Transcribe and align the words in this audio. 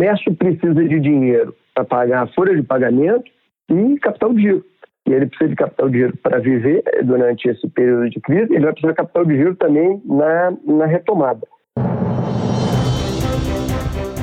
comércio 0.00 0.34
precisa 0.34 0.82
de 0.82 0.98
dinheiro 0.98 1.54
para 1.74 1.84
pagar 1.84 2.22
a 2.22 2.26
folha 2.28 2.56
de 2.56 2.62
pagamento 2.62 3.24
e 3.68 3.98
capital 3.98 4.32
de 4.32 4.40
giro. 4.40 4.64
E 5.06 5.12
ele 5.12 5.26
precisa 5.26 5.50
de 5.50 5.56
capital 5.56 5.90
de 5.90 5.98
giro 5.98 6.16
para 6.22 6.38
viver 6.38 6.82
durante 7.04 7.46
esse 7.50 7.68
período 7.68 8.08
de 8.08 8.18
crise, 8.18 8.50
ele 8.50 8.64
vai 8.64 8.72
precisar 8.72 8.92
de 8.92 8.96
capital 8.96 9.24
de 9.26 9.36
giro 9.36 9.54
também 9.56 10.00
na, 10.06 10.54
na 10.66 10.86
retomada. 10.86 11.46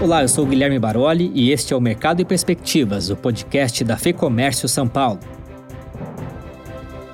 Olá, 0.01 0.23
eu 0.23 0.27
sou 0.27 0.47
Guilherme 0.47 0.79
Baroli 0.79 1.31
e 1.35 1.51
este 1.51 1.75
é 1.75 1.77
o 1.77 1.81
Mercado 1.81 2.21
e 2.21 2.25
Perspectivas, 2.25 3.11
o 3.11 3.15
podcast 3.15 3.83
da 3.83 3.97
FEComércio 3.97 4.67
São 4.67 4.87
Paulo. 4.87 5.36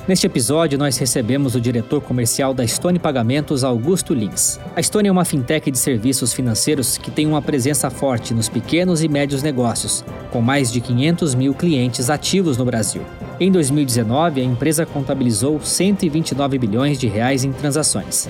Neste 0.06 0.28
episódio, 0.28 0.78
nós 0.78 0.98
recebemos 0.98 1.56
o 1.56 1.62
diretor 1.62 2.02
comercial 2.02 2.54
da 2.54 2.68
Stone 2.68 3.00
Pagamentos, 3.00 3.64
Augusto 3.64 4.14
Lins. 4.14 4.60
A 4.76 4.84
Stone 4.84 5.08
é 5.08 5.12
uma 5.12 5.24
fintech 5.24 5.72
de 5.72 5.78
serviços 5.78 6.34
financeiros 6.34 6.98
que 6.98 7.10
tem 7.10 7.26
uma 7.26 7.42
presença 7.42 7.90
forte 7.90 8.34
nos 8.34 8.50
pequenos 8.50 9.02
e 9.02 9.08
médios 9.08 9.42
negócios, 9.42 10.04
com 10.30 10.42
mais 10.42 10.70
de 10.70 10.82
500 10.82 11.36
mil 11.36 11.54
clientes 11.54 12.10
ativos 12.10 12.58
no 12.58 12.66
Brasil. 12.66 13.02
Em 13.40 13.50
2019, 13.50 14.42
a 14.42 14.44
empresa 14.44 14.86
contabilizou 14.86 15.62
129 15.62 16.58
bilhões 16.58 17.00
de 17.00 17.08
reais 17.08 17.46
em 17.46 17.54
transações. 17.54 18.28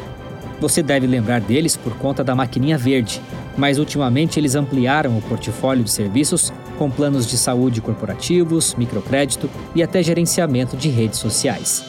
Você 0.62 0.84
deve 0.84 1.07
lembrar 1.07 1.41
deles 1.41 1.76
por 1.76 1.98
conta 1.98 2.23
da 2.23 2.35
maquininha 2.35 2.77
verde, 2.77 3.20
mas 3.57 3.79
ultimamente 3.79 4.40
eles 4.40 4.53
ampliaram 4.53 5.17
o 5.17 5.21
portfólio 5.23 5.84
de 5.84 5.91
serviços 5.91 6.53
com 6.83 6.91
planos 6.91 7.25
de 7.25 7.37
saúde 7.37 7.81
corporativos, 7.81 8.75
microcrédito 8.75 9.49
e 9.73 9.81
até 9.81 10.03
gerenciamento 10.03 10.75
de 10.75 10.89
redes 10.89 11.17
sociais. 11.17 11.81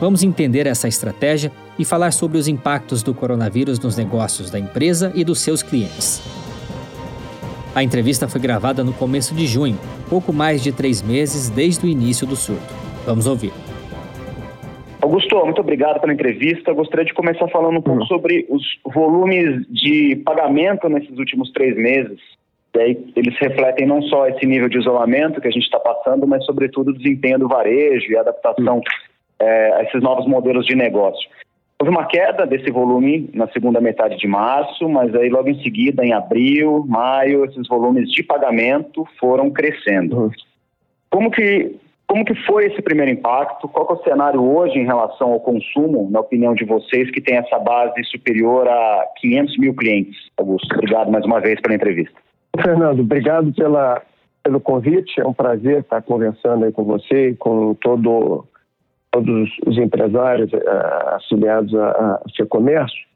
Vamos 0.00 0.22
entender 0.22 0.66
essa 0.66 0.88
estratégia 0.88 1.52
e 1.78 1.84
falar 1.84 2.12
sobre 2.12 2.38
os 2.38 2.48
impactos 2.48 3.02
do 3.02 3.12
coronavírus 3.12 3.78
nos 3.78 3.94
negócios 3.94 4.50
da 4.50 4.58
empresa 4.58 5.12
e 5.14 5.22
dos 5.22 5.40
seus 5.40 5.62
clientes. 5.62 6.22
A 7.74 7.82
entrevista 7.82 8.26
foi 8.26 8.40
gravada 8.40 8.82
no 8.82 8.94
começo 8.94 9.34
de 9.34 9.46
junho, 9.46 9.78
pouco 10.08 10.32
mais 10.32 10.62
de 10.62 10.72
três 10.72 11.02
meses 11.02 11.50
desde 11.50 11.84
o 11.84 11.88
início 11.90 12.26
do 12.26 12.36
surto. 12.36 12.74
Vamos 13.04 13.26
ouvir. 13.26 13.52
Augusto, 15.02 15.44
muito 15.44 15.60
obrigado 15.60 16.00
pela 16.00 16.14
entrevista. 16.14 16.72
gostaria 16.72 17.04
de 17.04 17.12
começar 17.12 17.46
falando 17.48 17.76
um 17.76 17.82
pouco 17.82 18.00
uhum. 18.00 18.06
sobre 18.06 18.46
os 18.48 18.62
volumes 18.94 19.66
de 19.68 20.16
pagamento 20.24 20.88
nesses 20.88 21.18
últimos 21.18 21.52
três 21.52 21.76
meses. 21.76 22.37
E 22.74 22.80
aí 22.80 23.12
eles 23.16 23.36
refletem 23.38 23.86
não 23.86 24.02
só 24.02 24.26
esse 24.28 24.44
nível 24.46 24.68
de 24.68 24.78
isolamento 24.78 25.40
que 25.40 25.48
a 25.48 25.50
gente 25.50 25.64
está 25.64 25.80
passando, 25.80 26.26
mas 26.26 26.44
sobretudo 26.44 26.90
o 26.90 26.94
desempenho 26.96 27.38
do 27.38 27.48
varejo 27.48 28.10
e 28.10 28.16
a 28.16 28.20
adaptação 28.20 28.80
é, 29.40 29.72
a 29.74 29.82
esses 29.84 30.02
novos 30.02 30.26
modelos 30.26 30.66
de 30.66 30.74
negócio. 30.74 31.28
Houve 31.80 31.92
uma 31.92 32.06
queda 32.06 32.44
desse 32.44 32.70
volume 32.72 33.30
na 33.32 33.46
segunda 33.48 33.80
metade 33.80 34.16
de 34.16 34.26
março, 34.26 34.88
mas 34.88 35.14
aí 35.14 35.28
logo 35.28 35.48
em 35.48 35.62
seguida, 35.62 36.04
em 36.04 36.12
abril, 36.12 36.84
maio, 36.88 37.44
esses 37.44 37.68
volumes 37.68 38.10
de 38.10 38.22
pagamento 38.22 39.06
foram 39.18 39.48
crescendo. 39.50 40.16
Uhum. 40.16 40.30
Como 41.08 41.30
que 41.30 41.76
como 42.08 42.24
que 42.24 42.34
foi 42.46 42.64
esse 42.64 42.80
primeiro 42.80 43.12
impacto? 43.12 43.68
Qual 43.68 43.86
é 43.90 43.92
o 43.92 44.02
cenário 44.02 44.42
hoje 44.42 44.78
em 44.78 44.86
relação 44.86 45.30
ao 45.30 45.40
consumo, 45.40 46.08
na 46.10 46.20
opinião 46.20 46.54
de 46.54 46.64
vocês, 46.64 47.10
que 47.10 47.20
tem 47.20 47.36
essa 47.36 47.58
base 47.58 48.02
superior 48.04 48.66
a 48.66 49.04
500 49.20 49.58
mil 49.58 49.74
clientes? 49.74 50.16
Augusto, 50.38 50.74
obrigado 50.74 51.12
mais 51.12 51.26
uma 51.26 51.38
vez 51.38 51.60
pela 51.60 51.74
entrevista. 51.74 52.18
Fernando, 52.62 53.00
obrigado 53.00 53.52
pela, 53.52 54.02
pelo 54.42 54.60
convite. 54.60 55.20
É 55.20 55.26
um 55.26 55.32
prazer 55.32 55.80
estar 55.80 56.02
conversando 56.02 56.64
aí 56.64 56.72
com 56.72 56.84
você 56.84 57.30
e 57.30 57.36
com 57.36 57.74
todo, 57.74 58.46
todos 59.10 59.50
os 59.66 59.78
empresários 59.78 60.52
uh, 60.52 61.08
afiliados 61.14 61.74
a, 61.74 62.20
a 62.40 62.46
Comércio. 62.48 63.06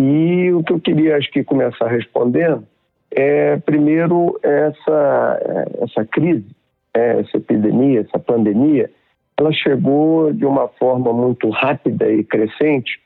E 0.00 0.50
o 0.52 0.62
que 0.62 0.72
eu 0.72 0.80
queria, 0.80 1.16
acho 1.16 1.30
que, 1.30 1.44
começar 1.44 1.86
respondendo 1.86 2.66
é, 3.10 3.58
primeiro, 3.58 4.38
essa, 4.42 5.68
essa 5.82 6.04
crise 6.06 6.46
é, 6.94 7.20
essa 7.20 7.36
epidemia, 7.36 8.00
essa 8.00 8.18
pandemia, 8.18 8.90
ela 9.36 9.52
chegou 9.52 10.32
de 10.32 10.44
uma 10.44 10.68
forma 10.68 11.12
muito 11.12 11.48
rápida 11.50 12.10
e 12.10 12.22
crescente, 12.22 13.00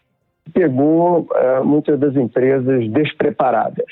pegou 0.52 1.28
é, 1.34 1.60
muitas 1.60 1.98
das 1.98 2.16
empresas 2.16 2.88
despreparadas. 2.90 3.86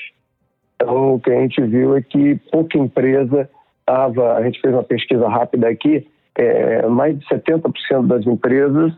Então, 0.75 1.15
o 1.15 1.19
que 1.19 1.31
a 1.31 1.41
gente 1.41 1.61
viu 1.61 1.95
é 1.95 2.01
que 2.01 2.35
pouca 2.51 2.77
empresa 2.77 3.49
estava. 3.79 4.33
A 4.33 4.43
gente 4.43 4.59
fez 4.61 4.73
uma 4.73 4.83
pesquisa 4.83 5.27
rápida 5.27 5.69
aqui, 5.69 6.07
é, 6.35 6.85
mais 6.87 7.17
de 7.17 7.25
70% 7.27 8.07
das 8.07 8.25
empresas 8.25 8.93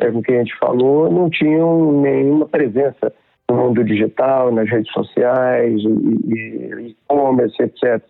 é, 0.00 0.10
com 0.10 0.22
quem 0.22 0.36
a 0.36 0.38
gente 0.38 0.56
falou 0.58 1.10
não 1.10 1.28
tinham 1.28 2.00
nenhuma 2.00 2.46
presença 2.46 3.12
no 3.48 3.56
mundo 3.56 3.84
digital, 3.84 4.50
nas 4.50 4.68
redes 4.68 4.90
sociais, 4.92 5.82
e-commerce, 6.86 7.62
etc. 7.62 8.02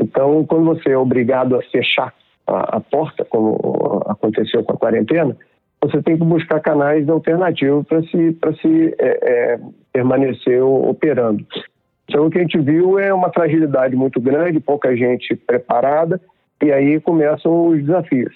Então, 0.00 0.44
quando 0.46 0.64
você 0.64 0.90
é 0.90 0.98
obrigado 0.98 1.56
a 1.56 1.62
fechar 1.62 2.12
a, 2.46 2.76
a 2.76 2.80
porta, 2.80 3.24
como 3.24 4.02
aconteceu 4.06 4.64
com 4.64 4.72
a 4.72 4.76
quarentena, 4.76 5.36
você 5.82 6.02
tem 6.02 6.16
que 6.16 6.24
buscar 6.24 6.60
canais 6.60 7.08
alternativos 7.08 7.86
para 7.86 8.02
se, 8.02 8.32
pra 8.32 8.52
se 8.54 8.94
é, 8.98 9.52
é, 9.52 9.60
permanecer 9.92 10.62
operando. 10.62 11.44
Então, 12.10 12.26
o 12.26 12.30
que 12.30 12.38
a 12.38 12.40
gente 12.40 12.58
viu 12.58 12.98
é 12.98 13.14
uma 13.14 13.32
fragilidade 13.32 13.94
muito 13.94 14.20
grande, 14.20 14.58
pouca 14.58 14.96
gente 14.96 15.36
preparada, 15.36 16.20
e 16.60 16.72
aí 16.72 16.98
começam 16.98 17.68
os 17.68 17.78
desafios. 17.78 18.34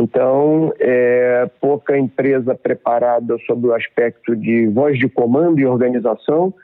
Então, 0.00 0.72
é, 0.78 1.50
pouca 1.60 1.98
empresa 1.98 2.54
preparada 2.54 3.36
sobre 3.44 3.70
o 3.70 3.74
aspecto 3.74 4.36
de 4.36 4.68
voz 4.68 4.96
de 4.96 5.08
comando 5.08 5.58
e 5.58 5.66
organização, 5.66 6.54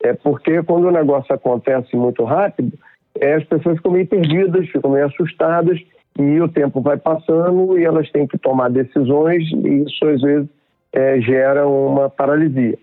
é 0.00 0.12
porque 0.12 0.62
quando 0.62 0.86
o 0.86 0.92
negócio 0.92 1.34
acontece 1.34 1.96
muito 1.96 2.22
rápido, 2.22 2.78
é, 3.20 3.34
as 3.34 3.42
pessoas 3.42 3.78
ficam 3.78 3.90
meio 3.90 4.06
perdidas, 4.06 4.68
ficam 4.68 4.92
meio 4.92 5.06
assustadas 5.06 5.80
e 6.16 6.40
o 6.40 6.46
tempo 6.46 6.80
vai 6.80 6.98
passando 6.98 7.76
e 7.76 7.84
elas 7.84 8.08
têm 8.12 8.28
que 8.28 8.38
tomar 8.38 8.70
decisões 8.70 9.42
e 9.50 9.82
isso 9.82 10.06
às 10.06 10.22
vezes 10.22 10.48
é, 10.92 11.20
gera 11.20 11.66
uma 11.66 12.08
paralisia. 12.08 12.78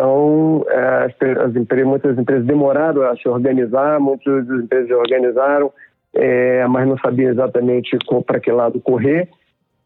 Então, 0.00 0.64
é, 0.66 1.14
as, 1.44 1.54
empresas, 1.54 1.86
muitas 1.86 2.18
empresas 2.18 2.46
demoraram 2.46 3.02
a 3.02 3.14
se 3.16 3.28
organizar, 3.28 4.00
muitas 4.00 4.48
empresas 4.48 4.86
se 4.86 4.94
organizaram, 4.94 5.70
é, 6.14 6.66
mas 6.68 6.88
não 6.88 6.96
sabiam 6.96 7.30
exatamente 7.30 7.98
para 8.26 8.40
que 8.40 8.50
lado 8.50 8.80
correr. 8.80 9.28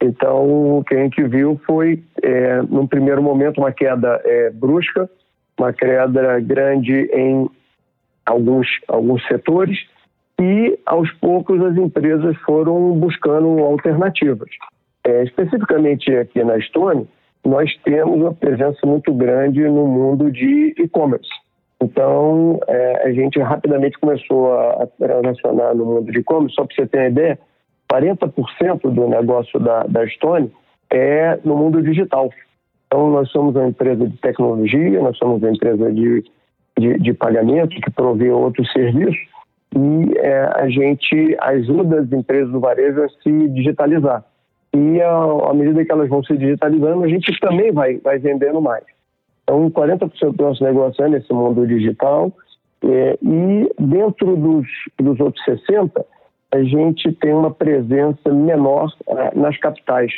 Então, 0.00 0.78
o 0.78 0.84
que 0.84 0.94
a 0.94 0.98
gente 0.98 1.20
viu 1.25 1.60
foi, 1.66 2.00
é, 2.22 2.62
num 2.62 2.86
primeiro 2.86 3.20
momento, 3.20 3.58
uma 3.58 3.72
queda 3.72 4.20
é, 4.25 4.50
brusca, 4.50 5.10
uma 5.58 5.72
queda 5.72 6.38
grande 6.38 7.10
em 7.12 7.50
alguns, 8.25 8.69
alguns 8.86 9.26
setores 9.26 9.76
e, 10.41 10.78
aos 10.86 11.10
poucos, 11.14 11.60
as 11.60 11.76
empresas 11.76 12.36
foram 12.46 12.92
buscando 12.92 13.48
alternativas. 13.64 14.50
É, 15.04 15.25
especificamente 15.25 16.14
aqui 16.16 16.44
na 16.44 16.56
Estônia, 16.56 17.04
nós 17.44 17.71
temos 17.84 18.21
uma 18.21 18.32
presença 18.32 18.78
muito 18.87 19.12
grande 19.12 19.62
no 19.62 19.87
mundo 19.87 20.31
de 20.31 20.75
e-commerce. 20.78 21.28
Então, 21.82 22.59
é, 22.66 23.09
a 23.09 23.12
gente 23.12 23.38
rapidamente 23.41 23.99
começou 23.99 24.53
a, 24.53 24.87
transacionar 24.99 25.75
no 25.75 25.84
mundo 25.84 26.10
de 26.10 26.21
e-commerce. 26.21 26.55
Só 26.55 26.65
para 26.65 26.75
você 26.75 26.87
ter 26.87 26.99
uma 26.99 27.09
ideia, 27.09 27.38
40% 27.93 28.81
do 28.91 29.09
negócio 29.09 29.60
da, 29.60 29.82
da 29.84 30.05
Estônia 30.05 30.50
é 30.91 31.38
no 31.44 31.56
mundo 31.56 31.82
digital. 31.82 32.31
Então, 32.87 33.10
nós 33.10 33.31
somos 33.31 33.55
uma 33.55 33.69
empresa 33.69 34.06
de 34.06 34.16
tecnologia, 34.19 35.00
nós 35.00 35.19
somos 35.19 35.43
uma 35.43 35.50
empresa 35.50 35.93
de 35.93 36.25
de, 36.78 36.99
de 36.99 37.15
pagamento, 37.15 37.81
que 37.81 37.91
provê 37.91 38.31
outros 38.31 38.71
serviços, 38.72 39.16
e 39.76 40.19
é, 40.19 40.50
a 40.55 40.69
gente 40.69 41.37
ajuda 41.41 42.00
as 42.00 42.12
empresas 42.12 42.50
do 42.50 42.61
varejo 42.61 43.03
a 43.03 43.09
se 43.09 43.49
digitalizar. 43.49 44.25
E 44.74 45.00
à 45.00 45.54
medida 45.54 45.84
que 45.84 45.92
elas 45.92 46.08
vão 46.08 46.22
se 46.24 46.36
digitalizando, 46.36 47.04
a 47.04 47.08
gente 47.08 47.38
também 47.38 47.70
vai, 47.70 47.98
vai 47.98 48.18
vendendo 48.18 48.60
mais. 48.60 48.82
Então, 49.44 49.70
40% 49.70 50.34
do 50.34 50.42
nosso 50.42 50.64
negócio 50.64 51.04
é 51.04 51.08
nesse 51.08 51.32
mundo 51.32 51.64
digital, 51.66 52.32
é, 52.82 53.16
e 53.22 53.70
dentro 53.78 54.36
dos, 54.36 54.66
dos 54.99 55.20
outros 55.20 55.44
60%, 55.46 56.04
a 56.52 56.62
gente 56.62 57.12
tem 57.12 57.32
uma 57.32 57.52
presença 57.52 58.32
menor 58.32 58.93
é, 59.06 59.38
nas 59.38 59.56
capitais. 59.58 60.12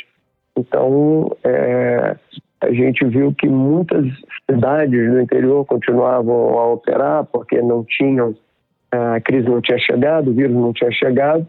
Então, 0.57 1.31
é, 1.43 2.15
a 2.61 2.71
gente 2.71 3.05
viu 3.05 3.33
que 3.33 3.47
muitas 3.47 4.05
cidades 4.49 5.11
do 5.11 5.21
interior 5.21 5.65
continuavam 5.65 6.57
a 6.57 6.67
operar 6.73 7.25
porque 7.25 7.61
não 7.61 7.83
tinham, 7.83 8.35
a 8.91 9.21
crise 9.21 9.47
não 9.47 9.61
tinha 9.61 9.77
chegado, 9.77 10.31
o 10.31 10.33
vírus 10.33 10.55
não 10.55 10.73
tinha 10.73 10.91
chegado, 10.91 11.47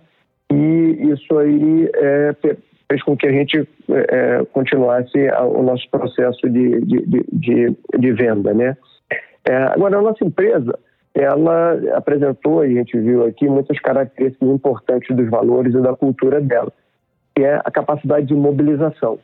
e 0.53 1.11
isso 1.11 1.39
aí 1.39 1.91
é, 1.95 2.35
fez 2.91 3.03
com 3.03 3.17
que 3.17 3.27
a 3.27 3.33
gente 3.33 3.69
é, 3.91 4.45
continuasse 4.53 5.19
o 5.55 5.63
nosso 5.63 5.89
processo 5.91 6.49
de, 6.49 6.81
de, 6.81 7.25
de, 7.33 7.77
de 7.99 8.13
venda. 8.13 8.55
Né? 8.55 8.77
É, 9.45 9.57
agora, 9.57 9.99
a 9.99 10.03
nossa 10.03 10.25
empresa, 10.25 10.79
ela 11.15 11.79
apresentou, 11.95 12.65
e 12.65 12.73
a 12.73 12.79
gente 12.79 12.99
viu 12.99 13.25
aqui, 13.25 13.49
muitas 13.49 13.79
características 13.81 14.49
importantes 14.49 15.15
dos 15.15 15.29
valores 15.29 15.75
e 15.75 15.81
da 15.81 15.95
cultura 15.95 16.41
dela, 16.41 16.73
que 17.35 17.45
é 17.45 17.57
a 17.57 17.71
capacidade 17.71 18.27
de 18.27 18.35
mobilização. 18.35 19.19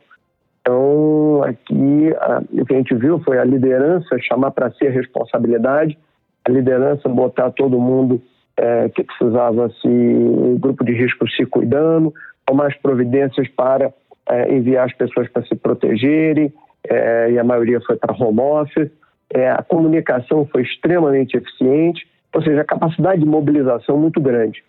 Então, 0.61 1.43
aqui, 1.43 2.13
a, 2.19 2.41
o 2.51 2.65
que 2.65 2.73
a 2.73 2.77
gente 2.77 2.95
viu 2.95 3.19
foi 3.19 3.37
a 3.39 3.43
liderança 3.43 4.17
chamar 4.19 4.51
para 4.51 4.71
si 4.71 4.87
a 4.87 4.91
responsabilidade 4.91 5.97
a 6.45 6.51
liderança 6.51 7.09
botar 7.09 7.51
todo 7.51 7.79
mundo 7.79 8.21
é, 8.57 8.87
que 8.89 9.03
precisava 9.03 9.69
se 9.81 10.57
grupo 10.59 10.85
de 10.85 10.93
risco 10.93 11.27
se 11.29 11.45
cuidando, 11.45 12.13
tomar 12.45 12.67
as 12.67 12.77
providências 12.77 13.47
para 13.49 13.93
é, 14.29 14.53
enviar 14.53 14.85
as 14.85 14.93
pessoas 14.93 15.29
para 15.29 15.45
se 15.45 15.55
protegerem, 15.55 16.53
é, 16.87 17.31
e 17.31 17.39
a 17.39 17.43
maioria 17.43 17.81
foi 17.81 17.95
para 17.95 18.13
home 18.13 18.39
office. 18.39 18.91
É, 19.33 19.49
a 19.49 19.63
comunicação 19.63 20.47
foi 20.51 20.61
extremamente 20.61 21.35
eficiente, 21.35 22.07
ou 22.33 22.43
seja, 22.43 22.61
a 22.61 22.65
capacidade 22.65 23.21
de 23.21 23.27
mobilização 23.27 23.97
muito 23.97 24.21
grande. 24.21 24.63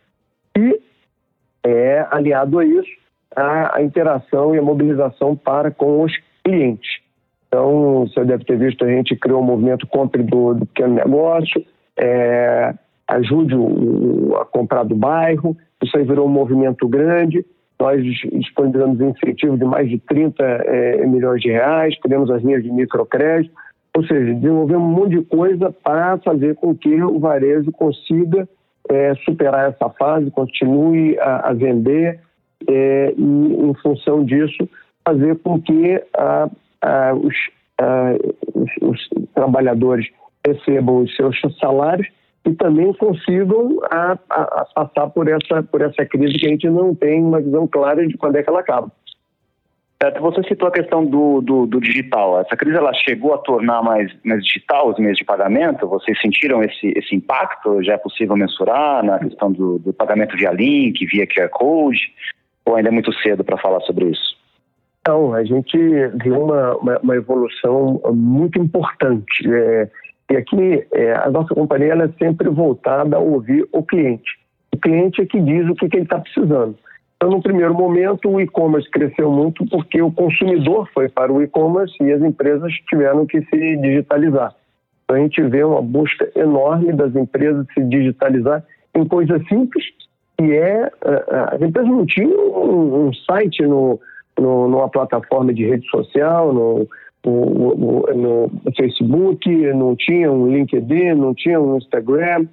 E 0.56 0.80
é 1.62 2.06
aliado 2.10 2.58
a 2.58 2.64
isso 2.64 3.06
a, 3.36 3.76
a 3.76 3.82
interação 3.82 4.54
e 4.54 4.58
a 4.58 4.62
mobilização 4.62 5.36
para 5.36 5.70
com 5.70 6.02
os 6.02 6.12
clientes. 6.42 7.00
Então, 7.46 8.06
você 8.06 8.24
deve 8.24 8.44
ter 8.44 8.58
visto, 8.58 8.84
a 8.84 8.88
gente 8.88 9.14
criou 9.14 9.40
o 9.40 9.42
um 9.42 9.46
movimento 9.46 9.86
Compre 9.86 10.22
do, 10.22 10.54
do 10.54 10.66
Pequeno 10.66 10.94
Negócio, 10.94 11.64
é, 11.96 12.74
ajude 13.06 13.54
o, 13.54 14.36
a 14.36 14.44
comprar 14.46 14.84
do 14.84 14.96
bairro, 14.96 15.56
isso 15.82 15.96
aí 15.96 16.04
virou 16.04 16.26
um 16.26 16.30
movimento 16.30 16.88
grande. 16.88 17.44
Nós 17.78 18.02
disponibilizamos 18.02 19.00
incentivo 19.00 19.58
de 19.58 19.64
mais 19.64 19.88
de 19.88 19.98
30 19.98 20.42
é, 20.42 21.06
milhões 21.06 21.42
de 21.42 21.50
reais, 21.50 21.98
criamos 22.00 22.30
as 22.30 22.42
linhas 22.42 22.62
de 22.62 22.70
microcrédito, 22.70 23.54
ou 23.94 24.04
seja, 24.04 24.34
desenvolvemos 24.34 24.86
um 24.86 24.92
monte 24.92 25.18
de 25.18 25.22
coisa 25.24 25.70
para 25.84 26.18
fazer 26.18 26.54
com 26.56 26.74
que 26.74 27.02
o 27.02 27.18
varejo 27.18 27.70
consiga 27.72 28.48
é, 28.88 29.14
superar 29.24 29.70
essa 29.70 29.88
fase, 29.90 30.30
continue 30.30 31.18
a, 31.18 31.50
a 31.50 31.52
vender 31.52 32.20
é, 32.68 33.14
e, 33.16 33.22
em 33.22 33.74
função 33.82 34.24
disso, 34.24 34.68
fazer 35.06 35.36
com 35.38 35.60
que 35.60 36.02
a, 36.16 36.48
a, 36.82 37.14
os, 37.14 37.34
os, 38.54 38.70
os 38.82 39.08
trabalhadores 39.34 40.06
recebam 40.46 41.02
os 41.02 41.14
seus 41.16 41.38
salários 41.58 42.08
e 42.46 42.54
também 42.54 42.92
consigam 42.94 43.78
a, 43.90 44.16
a, 44.30 44.42
a, 44.42 44.64
passar 44.74 45.10
por 45.10 45.28
essa, 45.28 45.62
por 45.64 45.82
essa 45.82 46.06
crise 46.06 46.38
que 46.38 46.46
a 46.46 46.50
gente 46.50 46.70
não 46.70 46.94
tem 46.94 47.20
uma 47.22 47.40
visão 47.40 47.66
clara 47.66 48.06
de 48.06 48.16
quando 48.16 48.36
é 48.36 48.42
que 48.42 48.48
ela 48.48 48.60
acaba. 48.60 48.90
Você 50.20 50.42
citou 50.44 50.68
a 50.68 50.72
questão 50.72 51.04
do, 51.06 51.40
do, 51.40 51.66
do, 51.66 51.80
digital. 51.80 52.38
Essa 52.40 52.54
crise 52.54 52.76
ela 52.76 52.92
chegou 52.92 53.32
a 53.32 53.38
tornar 53.38 53.82
mais, 53.82 54.14
mais 54.22 54.44
digital 54.44 54.90
os 54.90 54.98
meios 54.98 55.16
de 55.16 55.24
pagamento? 55.24 55.88
Vocês 55.88 56.20
sentiram 56.20 56.62
esse, 56.62 56.92
esse 56.94 57.16
impacto? 57.16 57.82
Já 57.82 57.94
é 57.94 57.98
possível 57.98 58.36
mensurar 58.36 59.02
na 59.02 59.18
questão 59.18 59.50
do, 59.50 59.78
do 59.78 59.94
pagamento 59.94 60.36
via 60.36 60.52
link, 60.52 61.04
via 61.06 61.26
QR 61.26 61.48
Code? 61.48 62.12
Ou 62.66 62.76
ainda 62.76 62.90
é 62.90 62.92
muito 62.92 63.12
cedo 63.20 63.42
para 63.42 63.56
falar 63.56 63.80
sobre 63.80 64.10
isso? 64.10 64.36
Não, 65.08 65.32
a 65.32 65.42
gente 65.44 65.78
viu 66.22 66.42
uma, 66.42 66.76
uma, 66.76 66.98
uma 66.98 67.16
evolução 67.16 68.00
muito 68.12 68.60
importante. 68.60 69.50
É, 69.50 69.88
e 70.30 70.36
aqui, 70.36 70.86
é, 70.92 71.12
a 71.14 71.30
nossa 71.30 71.54
companhia 71.54 71.94
é 71.94 72.24
sempre 72.24 72.48
voltada 72.48 73.16
a 73.16 73.20
ouvir 73.20 73.66
o 73.72 73.82
cliente. 73.82 74.30
O 74.74 74.78
cliente 74.78 75.22
é 75.22 75.26
que 75.26 75.40
diz 75.40 75.68
o 75.68 75.74
que, 75.74 75.88
que 75.88 75.96
ele 75.96 76.04
está 76.04 76.18
precisando. 76.18 76.76
Então, 77.16 77.30
no 77.30 77.40
primeiro 77.40 77.72
momento, 77.72 78.28
o 78.28 78.40
e-commerce 78.40 78.90
cresceu 78.90 79.30
muito 79.30 79.64
porque 79.66 80.02
o 80.02 80.12
consumidor 80.12 80.88
foi 80.92 81.08
para 81.08 81.32
o 81.32 81.40
e-commerce 81.40 81.94
e 82.02 82.12
as 82.12 82.20
empresas 82.22 82.72
tiveram 82.88 83.24
que 83.24 83.40
se 83.42 83.76
digitalizar. 83.76 84.54
Então, 85.04 85.16
a 85.16 85.20
gente 85.20 85.40
vê 85.42 85.62
uma 85.62 85.80
busca 85.80 86.28
enorme 86.34 86.92
das 86.92 87.14
empresas 87.14 87.64
se 87.72 87.82
digitalizar 87.84 88.64
em 88.94 89.06
coisas 89.06 89.40
simples, 89.48 89.84
que 90.36 90.52
é... 90.52 90.90
As 91.52 91.62
empresas 91.62 91.90
não 91.90 92.04
tinham 92.04 92.30
um, 92.30 93.06
um 93.06 93.14
site 93.14 93.62
no, 93.62 94.00
no, 94.38 94.68
numa 94.68 94.88
plataforma 94.88 95.54
de 95.54 95.64
rede 95.64 95.88
social, 95.88 96.52
no, 96.52 96.86
no, 97.30 98.02
no, 98.14 98.50
Facebook, 98.76 99.48
não 99.72 99.96
tinha 99.96 100.30
um 100.30 100.48
LinkedIn, 100.48 101.14
não 101.14 101.34
tinha 101.34 101.60
um 101.60 101.76
Instagram. 101.76 102.46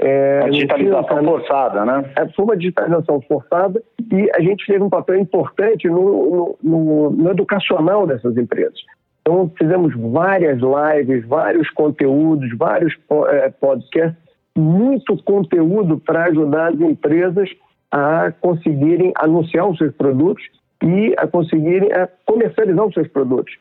É, 0.00 0.42
a 0.44 0.48
digitalização 0.48 1.24
forçada, 1.24 1.84
né? 1.84 2.10
É, 2.16 2.28
foi 2.28 2.44
uma 2.44 2.56
digitalização 2.56 3.20
forçada 3.22 3.82
e 4.12 4.30
a 4.34 4.40
gente 4.40 4.64
teve 4.66 4.82
um 4.82 4.88
papel 4.88 5.18
importante 5.18 5.88
no, 5.88 6.56
no, 6.62 7.10
no 7.10 7.30
educacional 7.30 8.06
dessas 8.06 8.36
empresas. 8.36 8.78
Então, 9.22 9.50
fizemos 9.58 9.94
várias 10.12 10.58
lives, 10.58 11.26
vários 11.26 11.68
conteúdos, 11.70 12.48
vários 12.56 12.94
é, 13.30 13.50
podcasts, 13.50 14.16
muito 14.56 15.22
conteúdo 15.22 15.98
para 15.98 16.24
ajudar 16.24 16.68
as 16.68 16.80
empresas 16.80 17.48
a 17.90 18.32
conseguirem 18.40 19.12
anunciar 19.16 19.68
os 19.68 19.78
seus 19.78 19.94
produtos 19.94 20.44
e 20.82 21.14
a 21.18 21.26
conseguirem 21.26 21.92
a 21.92 22.08
comercializar 22.24 22.86
os 22.86 22.94
seus 22.94 23.08
produtos. 23.08 23.52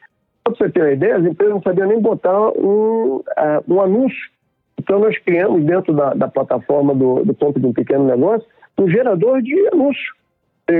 Para 0.51 0.67
você 0.67 0.69
ter 0.69 0.81
uma 0.81 0.91
ideia, 0.91 1.17
as 1.17 1.25
empresas 1.25 1.55
não 1.55 1.61
sabiam 1.61 1.87
nem 1.87 1.99
botar 1.99 2.49
um, 2.51 3.17
uh, 3.17 3.23
um 3.67 3.81
anúncio. 3.81 4.29
Então, 4.79 4.99
nós 4.99 5.17
criamos 5.19 5.63
dentro 5.63 5.93
da, 5.93 6.13
da 6.13 6.27
plataforma 6.27 6.93
do, 6.93 7.23
do 7.23 7.59
de 7.59 7.65
um 7.65 7.73
Pequeno 7.73 8.05
Negócio 8.05 8.47
um 8.77 8.89
gerador 8.89 9.41
de 9.41 9.55
anúncio. 9.73 10.15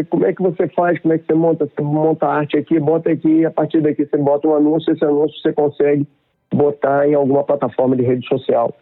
Como 0.10 0.26
é 0.26 0.34
que 0.34 0.42
você 0.42 0.68
faz, 0.70 1.00
como 1.00 1.14
é 1.14 1.18
que 1.18 1.26
você 1.26 1.34
monta? 1.34 1.66
Você 1.66 1.82
monta 1.82 2.28
arte 2.28 2.58
aqui, 2.58 2.80
bota 2.80 3.10
aqui, 3.10 3.46
a 3.46 3.52
partir 3.52 3.82
daqui 3.82 4.06
você 4.06 4.18
bota 4.18 4.48
um 4.48 4.56
anúncio, 4.56 4.94
esse 4.94 5.04
anúncio 5.04 5.40
você 5.42 5.54
consegue 5.54 6.06
botar 6.54 7.08
em 7.08 7.14
alguma 7.14 7.44
plataforma 7.44 7.96
de 7.96 8.04
rede 8.04 8.28
social. 8.28 8.76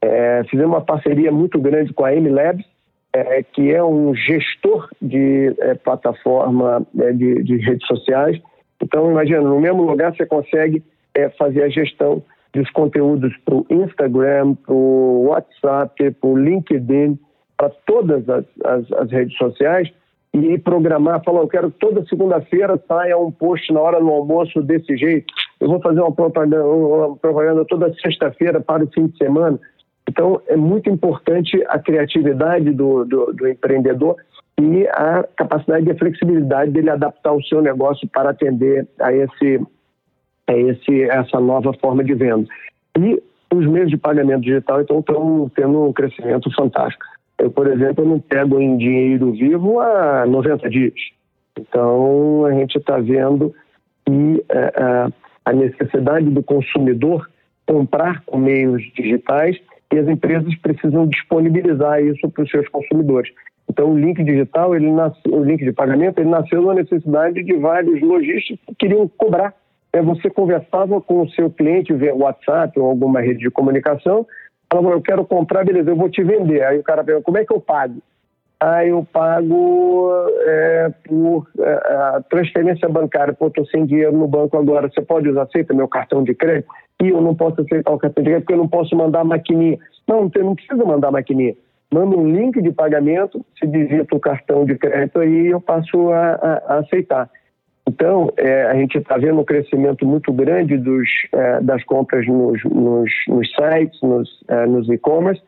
É, 0.00 0.44
fizemos 0.44 0.74
uma 0.74 0.80
parceria 0.80 1.32
muito 1.32 1.58
grande 1.60 1.92
com 1.92 2.04
a 2.04 2.12
MLabs, 2.12 2.64
é, 3.12 3.42
que 3.42 3.72
é 3.72 3.82
um 3.82 4.14
gestor 4.14 4.88
de 5.00 5.54
é, 5.58 5.74
plataforma 5.74 6.86
é, 6.98 7.12
de, 7.12 7.42
de 7.42 7.56
redes 7.56 7.86
sociais, 7.86 8.40
então, 8.82 9.10
imagina, 9.10 9.40
no 9.40 9.60
mesmo 9.60 9.82
lugar 9.82 10.14
você 10.14 10.26
consegue 10.26 10.82
é, 11.14 11.28
fazer 11.30 11.62
a 11.62 11.68
gestão 11.68 12.22
dos 12.52 12.68
conteúdos 12.70 13.34
para 13.44 13.54
o 13.54 13.66
Instagram, 13.70 14.54
para 14.54 14.74
o 14.74 15.26
WhatsApp, 15.28 16.10
para 16.10 16.28
o 16.28 16.36
LinkedIn, 16.36 17.18
para 17.56 17.70
todas 17.86 18.28
as, 18.28 18.44
as, 18.64 18.92
as, 18.92 19.10
redes 19.10 19.36
sociais 19.38 19.88
e 20.34 20.58
programar, 20.58 21.22
falar, 21.24 21.40
eu 21.40 21.48
quero 21.48 21.70
que 21.70 21.78
toda 21.78 22.04
segunda-feira 22.06 22.82
saia 22.88 23.16
um 23.16 23.30
post 23.30 23.72
na 23.72 23.80
hora 23.80 24.00
do 24.00 24.08
almoço 24.08 24.60
desse 24.62 24.96
jeito, 24.96 25.32
eu 25.60 25.68
vou 25.68 25.80
fazer 25.80 26.00
uma 26.00 26.12
propaganda, 26.12 26.66
uma 26.66 27.16
propaganda 27.16 27.64
toda 27.66 27.94
sexta-feira 27.94 28.60
para 28.60 28.84
o 28.84 28.90
fim 28.90 29.06
de 29.06 29.16
semana. 29.16 29.60
Então, 30.08 30.42
é 30.48 30.56
muito 30.56 30.90
importante 30.90 31.62
a 31.68 31.78
criatividade 31.78 32.70
do, 32.72 33.04
do, 33.04 33.32
do 33.32 33.48
empreendedor 33.48 34.16
e 34.60 34.86
a 34.88 35.24
capacidade 35.36 35.90
e 35.90 35.98
flexibilidade 35.98 36.70
dele 36.70 36.90
adaptar 36.90 37.32
o 37.32 37.42
seu 37.44 37.62
negócio 37.62 38.08
para 38.08 38.30
atender 38.30 38.86
a 39.00 39.12
esse, 39.12 39.60
a 40.46 40.56
esse 40.56 41.02
essa 41.04 41.40
nova 41.40 41.72
forma 41.74 42.04
de 42.04 42.14
venda. 42.14 42.46
E 42.98 43.22
os 43.52 43.66
meios 43.66 43.90
de 43.90 43.96
pagamento 43.96 44.42
digital 44.42 44.80
então 44.80 45.00
estão 45.00 45.50
tendo 45.54 45.84
um 45.84 45.92
crescimento 45.92 46.50
fantástico. 46.54 47.04
Eu, 47.38 47.50
por 47.50 47.66
exemplo, 47.66 48.04
não 48.04 48.20
pego 48.20 48.60
em 48.60 48.76
dinheiro 48.76 49.32
vivo 49.32 49.80
há 49.80 50.24
90 50.26 50.70
dias. 50.70 50.94
Então, 51.58 52.46
a 52.46 52.52
gente 52.52 52.78
está 52.78 52.98
vendo 52.98 53.54
que 54.06 54.44
é, 54.48 54.58
é, 54.58 55.12
a 55.44 55.52
necessidade 55.52 56.30
do 56.30 56.42
consumidor 56.42 57.28
comprar 57.66 58.22
com 58.24 58.38
meios 58.38 58.82
digitais 58.94 59.56
e 59.92 59.98
as 59.98 60.08
empresas 60.08 60.54
precisam 60.56 61.06
disponibilizar 61.06 62.02
isso 62.02 62.28
para 62.30 62.44
os 62.44 62.50
seus 62.50 62.68
consumidores. 62.68 63.30
Então, 63.72 63.90
o 63.90 63.98
link 63.98 64.22
digital, 64.22 64.76
ele 64.76 64.92
nasce, 64.92 65.18
o 65.26 65.42
link 65.42 65.64
de 65.64 65.72
pagamento, 65.72 66.18
ele 66.18 66.28
nasceu 66.28 66.62
da 66.66 66.74
necessidade 66.74 67.42
de 67.42 67.56
vários 67.56 68.02
lojistas 68.02 68.58
que 68.66 68.74
queriam 68.74 69.08
cobrar. 69.08 69.54
É, 69.94 70.02
você 70.02 70.28
conversava 70.28 71.00
com 71.00 71.22
o 71.22 71.30
seu 71.30 71.50
cliente 71.50 71.94
via 71.94 72.14
WhatsApp 72.14 72.78
ou 72.78 72.90
alguma 72.90 73.22
rede 73.22 73.38
de 73.38 73.50
comunicação, 73.50 74.26
falava, 74.70 74.94
eu 74.94 75.00
quero 75.00 75.24
comprar, 75.24 75.64
beleza, 75.64 75.90
eu 75.90 75.96
vou 75.96 76.10
te 76.10 76.22
vender. 76.22 76.62
Aí 76.64 76.78
o 76.78 76.82
cara 76.82 77.02
pergunta, 77.02 77.24
como 77.24 77.38
é 77.38 77.46
que 77.46 77.52
eu 77.52 77.60
pago? 77.60 77.94
Aí 78.60 78.90
eu 78.90 79.06
pago 79.10 80.10
é, 80.46 80.92
por 81.08 81.48
é, 81.58 82.20
transferência 82.28 82.88
bancária, 82.90 83.32
pô, 83.32 83.46
estou 83.46 83.64
sem 83.66 83.86
dinheiro 83.86 84.12
no 84.12 84.28
banco 84.28 84.58
agora, 84.58 84.90
você 84.92 85.00
pode 85.00 85.30
usar, 85.30 85.44
aceita 85.44 85.72
meu 85.72 85.88
cartão 85.88 86.22
de 86.22 86.34
crédito? 86.34 86.68
E 87.02 87.08
eu 87.08 87.22
não 87.22 87.34
posso 87.34 87.62
aceitar 87.62 87.90
o 87.90 87.98
cartão 87.98 88.22
de 88.22 88.28
crédito 88.28 88.44
porque 88.44 88.52
eu 88.52 88.62
não 88.62 88.68
posso 88.68 88.94
mandar 88.94 89.24
maquininha. 89.24 89.78
Não, 90.06 90.30
não 90.36 90.54
precisa 90.54 90.84
mandar 90.84 91.10
maquininha 91.10 91.54
manda 91.92 92.16
um 92.16 92.26
link 92.26 92.60
de 92.60 92.72
pagamento, 92.72 93.44
se 93.58 93.66
digita 93.66 94.16
o 94.16 94.20
cartão 94.20 94.64
de 94.64 94.76
crédito 94.76 95.20
aí 95.20 95.48
eu 95.48 95.60
passo 95.60 96.10
a, 96.10 96.32
a, 96.32 96.74
a 96.74 96.78
aceitar. 96.78 97.30
Então, 97.86 98.32
é, 98.36 98.64
a 98.64 98.74
gente 98.74 98.96
está 98.96 99.16
vendo 99.18 99.40
um 99.40 99.44
crescimento 99.44 100.06
muito 100.06 100.32
grande 100.32 100.78
dos, 100.78 101.08
é, 101.32 101.60
das 101.60 101.84
compras 101.84 102.26
nos, 102.26 102.62
nos, 102.64 103.10
nos 103.28 103.50
sites, 103.50 104.00
nos, 104.02 104.28
é, 104.48 104.66
nos 104.66 104.88
e-commerce, 104.88 105.42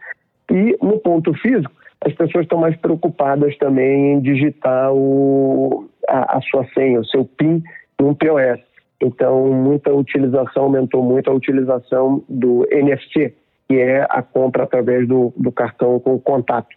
e 0.50 0.76
no 0.82 0.98
ponto 0.98 1.32
físico, 1.34 1.72
as 2.04 2.12
pessoas 2.12 2.44
estão 2.44 2.58
mais 2.58 2.76
preocupadas 2.76 3.56
também 3.56 4.12
em 4.12 4.20
digitar 4.20 4.92
o, 4.92 5.88
a, 6.08 6.38
a 6.38 6.40
sua 6.42 6.66
senha, 6.74 7.00
o 7.00 7.04
seu 7.06 7.24
PIN 7.24 7.62
no 7.98 8.14
POS. 8.14 8.60
Então, 9.00 9.46
muita 9.52 9.92
utilização, 9.92 10.64
aumentou 10.64 11.02
muito 11.02 11.30
a 11.30 11.34
utilização 11.34 12.22
do 12.28 12.66
NFC, 12.70 13.34
que 13.68 13.76
é 13.76 14.06
a 14.08 14.22
compra 14.22 14.64
através 14.64 15.06
do, 15.06 15.32
do 15.36 15.50
cartão 15.50 15.98
com 15.98 16.18
contato. 16.18 16.68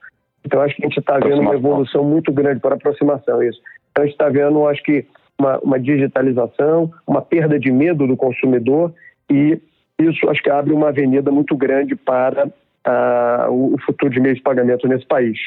Então, 0.46 0.62
acho 0.62 0.75
que 0.75 0.84
a 0.84 0.88
gente 0.88 1.00
está 1.00 1.20
vendo 1.20 1.41
uma 1.41 1.56
evolução 1.56 2.03
muito 2.03 2.32
grande 2.32 2.60
para 2.60 2.75
aproximação, 2.75 3.44
isso. 3.44 3.60
Então, 3.91 4.03
a 4.03 4.08
gente 4.08 4.15
está 4.15 4.29
vendo, 4.29 4.65
acho 4.67 4.82
que, 4.84 5.06
uma, 5.38 5.60
uma 5.60 5.79
digitalização, 5.79 6.91
uma 7.06 7.22
perda 7.22 7.60
de 7.60 7.72
medo 7.72 8.08
do 8.08 8.15
consumidor 8.15 8.94
e 9.29 9.62
isso 10.00 10.29
acho 10.29 10.41
que 10.41 10.50
abre 10.50 10.74
uma 10.74 10.89
avenida 10.89 11.32
muito 11.32 11.56
grande 11.56 11.96
para 11.96 12.46
uh, 12.46 13.51
o 13.51 13.75
futuro 13.86 14.12
de 14.12 14.20
meios 14.20 14.38
de 14.38 14.44
pagamento 14.44 14.88
nesse 14.88 15.06
país. 15.06 15.38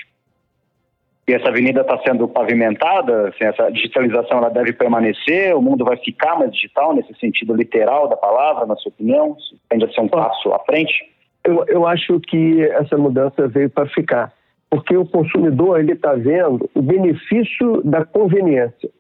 E 1.29 1.33
essa 1.33 1.49
avenida 1.49 1.83
está 1.83 1.97
sendo 2.03 2.27
pavimentada? 2.27 3.29
Assim, 3.29 3.45
essa 3.45 3.71
digitalização 3.71 4.39
ela 4.39 4.49
deve 4.49 4.73
permanecer? 4.73 5.57
O 5.57 5.63
mundo 5.63 5.85
vai 5.85 5.97
ficar 5.97 6.37
mais 6.37 6.51
digital 6.51 6.93
nesse 6.93 7.15
sentido 7.21 7.55
literal 7.55 8.09
da 8.09 8.17
palavra, 8.17 8.67
na 8.67 8.75
sua 8.77 8.91
opinião? 8.91 9.37
Tende 9.69 9.85
a 9.85 9.93
ser 9.93 10.01
um 10.01 10.09
passo 10.09 10.53
à 10.53 10.59
frente? 10.61 11.09
Eu, 11.45 11.65
eu 11.67 11.87
acho 11.87 12.21
que 12.21 12.63
essa 12.63 12.97
mudança 12.97 13.49
veio 13.49 13.71
para 13.71 13.89
ficar, 13.89 14.33
porque 14.69 14.97
o 14.97 15.07
consumidor 15.07 15.81
ele 15.81 15.93
está 15.93 16.15
vendo 16.15 16.69
o 16.75 16.83
benefício 16.83 17.83
da 17.83 18.05
conveniência. 18.05 18.91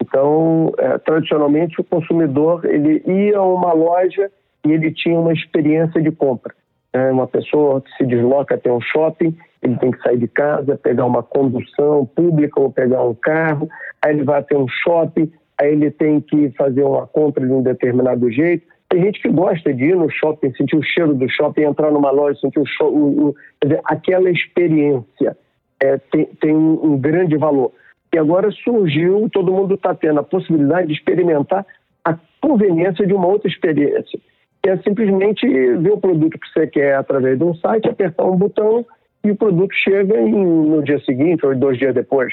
Então, 0.00 0.72
é, 0.78 0.98
tradicionalmente 0.98 1.80
o 1.80 1.84
consumidor 1.84 2.64
ele 2.64 3.02
ia 3.06 3.38
a 3.38 3.42
uma 3.42 3.72
loja 3.72 4.30
e 4.66 4.72
ele 4.72 4.92
tinha 4.92 5.18
uma 5.18 5.32
experiência 5.32 6.00
de 6.00 6.10
compra. 6.10 6.54
É 6.92 7.10
uma 7.10 7.26
pessoa 7.26 7.80
que 7.80 7.90
se 7.96 8.06
desloca 8.06 8.54
até 8.54 8.72
um 8.72 8.80
shopping, 8.80 9.36
ele 9.62 9.76
tem 9.76 9.90
que 9.90 10.02
sair 10.02 10.18
de 10.18 10.28
casa, 10.28 10.76
pegar 10.76 11.04
uma 11.04 11.22
condução 11.22 12.06
pública 12.06 12.60
ou 12.60 12.70
pegar 12.70 13.02
um 13.02 13.14
carro, 13.14 13.68
aí 14.00 14.14
ele 14.14 14.24
vai 14.24 14.40
até 14.40 14.56
um 14.56 14.68
shopping, 14.68 15.30
aí 15.60 15.72
ele 15.72 15.90
tem 15.90 16.20
que 16.20 16.50
fazer 16.50 16.82
uma 16.82 17.06
compra 17.06 17.44
de 17.46 17.52
um 17.52 17.62
determinado 17.62 18.30
jeito. 18.30 18.66
Tem 18.90 19.02
gente 19.02 19.20
que 19.20 19.28
gosta 19.28 19.72
de 19.72 19.84
ir 19.84 19.96
no 19.96 20.08
shopping, 20.10 20.52
sentir 20.54 20.76
o 20.76 20.82
cheiro 20.82 21.14
do 21.14 21.28
shopping, 21.28 21.62
entrar 21.62 21.90
numa 21.90 22.10
loja, 22.10 22.40
sentir 22.40 22.60
o, 22.60 22.66
show, 22.66 23.34
quer 23.60 23.68
dizer, 23.68 23.80
aquela 23.84 24.30
experiência 24.30 25.36
é, 25.80 25.98
tem, 26.10 26.24
tem 26.40 26.54
um 26.54 26.98
grande 26.98 27.36
valor. 27.36 27.72
E 28.12 28.18
agora 28.18 28.50
surgiu, 28.50 29.28
todo 29.30 29.52
mundo 29.52 29.74
está 29.74 29.94
tendo 29.94 30.20
a 30.20 30.22
possibilidade 30.22 30.88
de 30.88 30.94
experimentar 30.94 31.66
a 32.02 32.18
conveniência 32.40 33.06
de 33.06 33.12
uma 33.12 33.26
outra 33.26 33.48
experiência 33.48 34.18
que 34.62 34.70
é 34.70 34.76
simplesmente 34.78 35.46
ver 35.46 35.92
o 35.92 36.00
produto 36.00 36.38
que 36.38 36.48
você 36.52 36.66
quer 36.66 36.96
através 36.96 37.38
de 37.38 37.44
um 37.44 37.54
site, 37.54 37.88
apertar 37.88 38.24
um 38.24 38.36
botão 38.36 38.84
e 39.24 39.30
o 39.30 39.36
produto 39.36 39.72
chega 39.72 40.20
em, 40.20 40.44
no 40.44 40.82
dia 40.82 40.98
seguinte 41.00 41.44
ou 41.46 41.54
dois 41.54 41.78
dias 41.78 41.94
depois. 41.94 42.32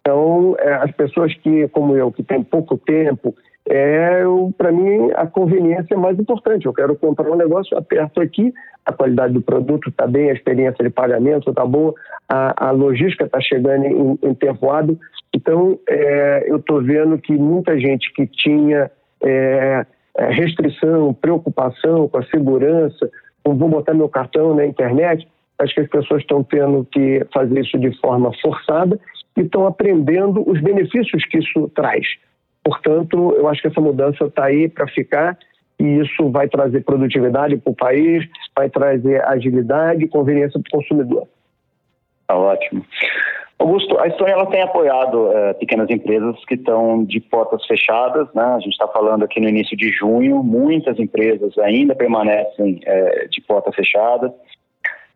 Então, 0.00 0.56
é, 0.58 0.74
as 0.74 0.90
pessoas 0.92 1.34
que, 1.34 1.68
como 1.68 1.96
eu, 1.96 2.10
que 2.10 2.22
tem 2.22 2.42
pouco 2.42 2.78
tempo, 2.78 3.34
é, 3.68 4.22
para 4.56 4.72
mim 4.72 5.10
a 5.14 5.26
conveniência 5.26 5.94
é 5.94 5.96
mais 5.96 6.18
importante. 6.18 6.66
Eu 6.66 6.72
quero 6.72 6.96
comprar 6.96 7.30
um 7.30 7.36
negócio, 7.36 7.76
aperto 7.76 8.20
aqui, 8.20 8.52
a 8.84 8.92
qualidade 8.92 9.34
do 9.34 9.42
produto 9.42 9.90
está 9.90 10.06
bem, 10.06 10.30
a 10.30 10.32
experiência 10.32 10.82
de 10.82 10.90
pagamento 10.90 11.50
está 11.50 11.64
boa, 11.64 11.94
a, 12.28 12.68
a 12.68 12.70
logística 12.70 13.24
está 13.24 13.40
chegando 13.40 13.84
em, 13.84 14.18
em, 14.22 14.34
tempo 14.34 14.70
hábil. 14.70 14.98
Então, 15.34 15.78
é, 15.88 16.44
eu 16.48 16.56
estou 16.56 16.82
vendo 16.82 17.18
que 17.18 17.32
muita 17.34 17.78
gente 17.78 18.12
que 18.14 18.26
tinha 18.26 18.90
é, 19.22 19.86
é, 20.16 20.26
restrição, 20.32 21.14
preocupação 21.14 22.08
com 22.08 22.18
a 22.18 22.24
segurança, 22.24 23.10
não 23.46 23.56
vou 23.56 23.68
botar 23.68 23.94
meu 23.94 24.08
cartão 24.08 24.54
na 24.54 24.64
internet, 24.64 25.28
acho 25.58 25.74
que 25.74 25.80
as 25.82 25.88
pessoas 25.88 26.22
estão 26.22 26.42
tendo 26.42 26.86
que 26.90 27.24
fazer 27.32 27.60
isso 27.60 27.78
de 27.78 27.96
forma 28.00 28.32
forçada 28.40 28.98
e 29.36 29.42
estão 29.42 29.66
aprendendo 29.66 30.48
os 30.48 30.60
benefícios 30.60 31.24
que 31.26 31.38
isso 31.38 31.68
traz. 31.74 32.06
Portanto, 32.62 33.34
eu 33.36 33.48
acho 33.48 33.62
que 33.62 33.68
essa 33.68 33.80
mudança 33.80 34.24
está 34.24 34.44
aí 34.44 34.68
para 34.68 34.86
ficar 34.88 35.38
e 35.78 36.00
isso 36.00 36.30
vai 36.30 36.46
trazer 36.46 36.84
produtividade 36.84 37.56
para 37.56 37.72
o 37.72 37.76
país, 37.76 38.28
vai 38.54 38.68
trazer 38.68 39.24
agilidade 39.26 40.04
e 40.04 40.08
conveniência 40.08 40.60
para 40.60 40.68
o 40.68 40.82
consumidor. 40.82 41.26
Tá 42.26 42.36
ótimo. 42.36 42.84
Augusto, 43.58 43.98
a 43.98 44.06
Estônia 44.06 44.32
ela 44.32 44.46
tem 44.46 44.62
apoiado 44.62 45.32
é, 45.32 45.52
pequenas 45.54 45.90
empresas 45.90 46.34
que 46.46 46.54
estão 46.54 47.04
de 47.04 47.20
portas 47.20 47.64
fechadas, 47.66 48.26
né? 48.34 48.42
A 48.42 48.58
gente 48.58 48.72
está 48.72 48.88
falando 48.88 49.22
aqui 49.22 49.38
no 49.38 49.48
início 49.48 49.76
de 49.76 49.90
junho, 49.90 50.42
muitas 50.42 50.98
empresas 50.98 51.56
ainda 51.58 51.94
permanecem 51.94 52.80
é, 52.86 53.26
de 53.28 53.40
portas 53.42 53.74
fechadas. 53.74 54.32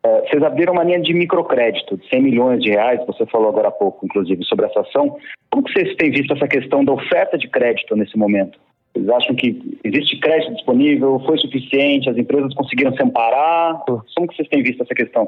É, 0.05 0.21
vocês 0.21 0.43
abriram 0.43 0.73
uma 0.73 0.83
linha 0.83 1.01
de 1.01 1.15
microcrédito 1.15 1.97
de 1.97 2.07
100 2.09 2.21
milhões 2.21 2.61
de 2.61 2.69
reais, 2.69 3.03
você 3.07 3.25
falou 3.25 3.49
agora 3.49 3.69
há 3.69 3.71
pouco, 3.71 4.05
inclusive, 4.05 4.43
sobre 4.45 4.67
essa 4.67 4.81
ação. 4.81 5.17
Como 5.49 5.63
que 5.63 5.73
vocês 5.73 5.95
têm 5.95 6.11
visto 6.11 6.31
essa 6.31 6.47
questão 6.47 6.85
da 6.85 6.93
oferta 6.93 7.39
de 7.39 7.47
crédito 7.47 7.95
nesse 7.95 8.15
momento? 8.15 8.59
Vocês 8.93 9.09
acham 9.09 9.35
que 9.35 9.79
existe 9.83 10.19
crédito 10.19 10.53
disponível, 10.53 11.19
foi 11.25 11.39
suficiente, 11.39 12.07
as 12.07 12.17
empresas 12.17 12.53
conseguiram 12.53 12.95
se 12.95 13.01
amparar? 13.01 13.83
Como 14.15 14.27
que 14.27 14.35
vocês 14.35 14.47
têm 14.47 14.61
visto 14.61 14.83
essa 14.83 14.93
questão? 14.93 15.27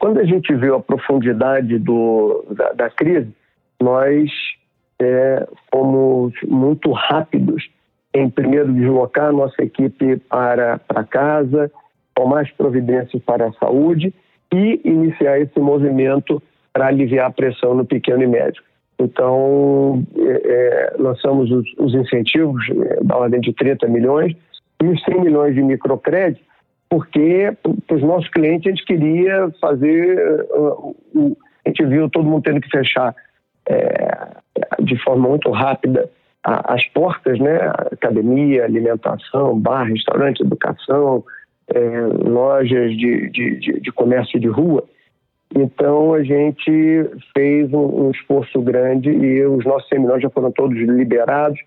Quando 0.00 0.18
a 0.18 0.24
gente 0.24 0.52
viu 0.56 0.74
a 0.74 0.80
profundidade 0.80 1.78
do, 1.78 2.44
da, 2.50 2.72
da 2.72 2.90
crise, 2.90 3.32
nós 3.80 4.32
é, 5.00 5.46
fomos 5.72 6.32
muito 6.42 6.90
rápidos 6.90 7.68
em, 8.12 8.28
primeiro, 8.28 8.72
deslocar 8.72 9.32
nossa 9.32 9.62
equipe 9.62 10.16
para, 10.28 10.78
para 10.78 11.04
casa, 11.04 11.70
tomar 12.14 12.42
as 12.42 12.50
providências 12.52 13.22
para 13.22 13.48
a 13.48 13.52
saúde 13.54 14.14
e 14.52 14.80
iniciar 14.84 15.40
esse 15.40 15.58
movimento 15.58 16.42
para 16.72 16.86
aliviar 16.86 17.26
a 17.26 17.32
pressão 17.32 17.74
no 17.74 17.84
pequeno 17.84 18.22
e 18.22 18.26
médio. 18.26 18.62
Então, 18.98 20.04
é, 20.16 20.92
é 20.92 20.94
lançamos 20.98 21.50
os, 21.50 21.66
os 21.78 21.94
incentivos 21.94 22.64
é, 22.70 23.02
da 23.02 23.16
ordem 23.16 23.40
de 23.40 23.52
30 23.52 23.86
milhões 23.88 24.36
e 24.82 24.86
os 24.86 25.02
100 25.04 25.20
milhões 25.20 25.54
de 25.54 25.62
microcrédito 25.62 26.44
porque 26.94 27.52
para 27.88 27.96
os 27.96 28.02
nossos 28.02 28.28
clientes 28.28 28.66
a 28.66 28.70
gente 28.70 28.84
queria 28.84 29.50
fazer. 29.60 30.46
Uh, 30.52 31.36
a 31.64 31.68
gente 31.68 31.86
viu 31.86 32.08
todo 32.08 32.28
mundo 32.28 32.42
tendo 32.42 32.60
que 32.60 32.70
fechar 32.70 33.16
é, 33.68 34.28
de 34.80 34.96
forma 35.02 35.28
muito 35.28 35.50
rápida 35.50 36.08
as 36.44 36.86
portas, 36.88 37.38
né? 37.40 37.56
Academia, 37.90 38.64
alimentação, 38.64 39.58
bar, 39.58 39.84
restaurante, 39.84 40.42
educação, 40.42 41.24
é, 41.72 42.00
lojas 42.28 42.96
de, 42.96 43.30
de, 43.30 43.80
de, 43.80 43.92
comércio 43.92 44.38
de 44.38 44.48
rua. 44.48 44.84
Então 45.54 46.14
a 46.14 46.22
gente 46.22 47.10
fez 47.32 47.72
um, 47.72 48.06
um, 48.06 48.10
esforço 48.10 48.60
grande 48.60 49.10
e 49.10 49.44
os 49.46 49.64
nossos 49.64 49.88
seminários 49.88 50.22
já 50.22 50.30
foram 50.30 50.50
todos 50.50 50.76
liberados, 50.76 51.58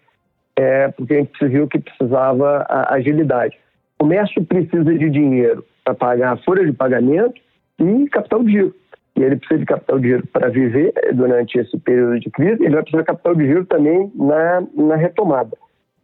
é, 0.56 0.90
porque 0.90 1.14
a 1.14 1.18
gente 1.18 1.48
viu 1.48 1.68
que 1.68 1.80
precisava 1.80 2.66
agilidade. 2.90 3.58
O 3.98 4.04
comércio 4.04 4.44
precisa 4.46 4.84
de 4.84 5.10
dinheiro 5.10 5.66
para 5.84 5.96
pagar 5.96 6.34
a 6.34 6.38
folha 6.38 6.66
de 6.66 6.74
pagamento 6.74 7.40
e 7.80 8.10
capital 8.10 8.44
de 8.44 8.52
giro. 8.52 8.76
E 9.16 9.24
ele 9.24 9.38
precisa 9.38 9.60
de 9.60 9.66
capital 9.66 10.00
de 10.00 10.08
giro 10.10 10.28
para 10.28 10.50
viver 10.50 10.94
durante 11.14 11.58
esse 11.58 11.78
período 11.80 12.20
de 12.20 12.30
crise, 12.30 12.64
ele 12.64 12.76
vai 12.76 12.84
precisar 12.84 13.02
de 13.02 13.08
capital 13.08 13.36
de 13.36 13.48
giro 13.48 13.66
também 13.66 14.12
na, 14.14 14.64
na 14.76 14.96
retomada. 14.96 15.58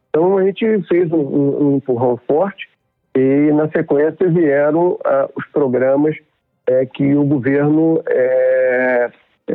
Então 0.10 0.38
a 0.38 0.44
gente 0.44 0.82
fez 0.88 1.12
um, 1.12 1.18
um 1.18 1.78
empurrão 1.78 2.18
forte 2.28 2.73
e 3.16 3.52
na 3.52 3.70
sequência 3.70 4.28
vieram 4.30 4.94
uh, 4.94 5.30
os 5.36 5.46
programas 5.48 6.16
é, 6.68 6.86
que 6.86 7.14
o 7.16 7.24
governo 7.24 8.02
é, 8.08 9.12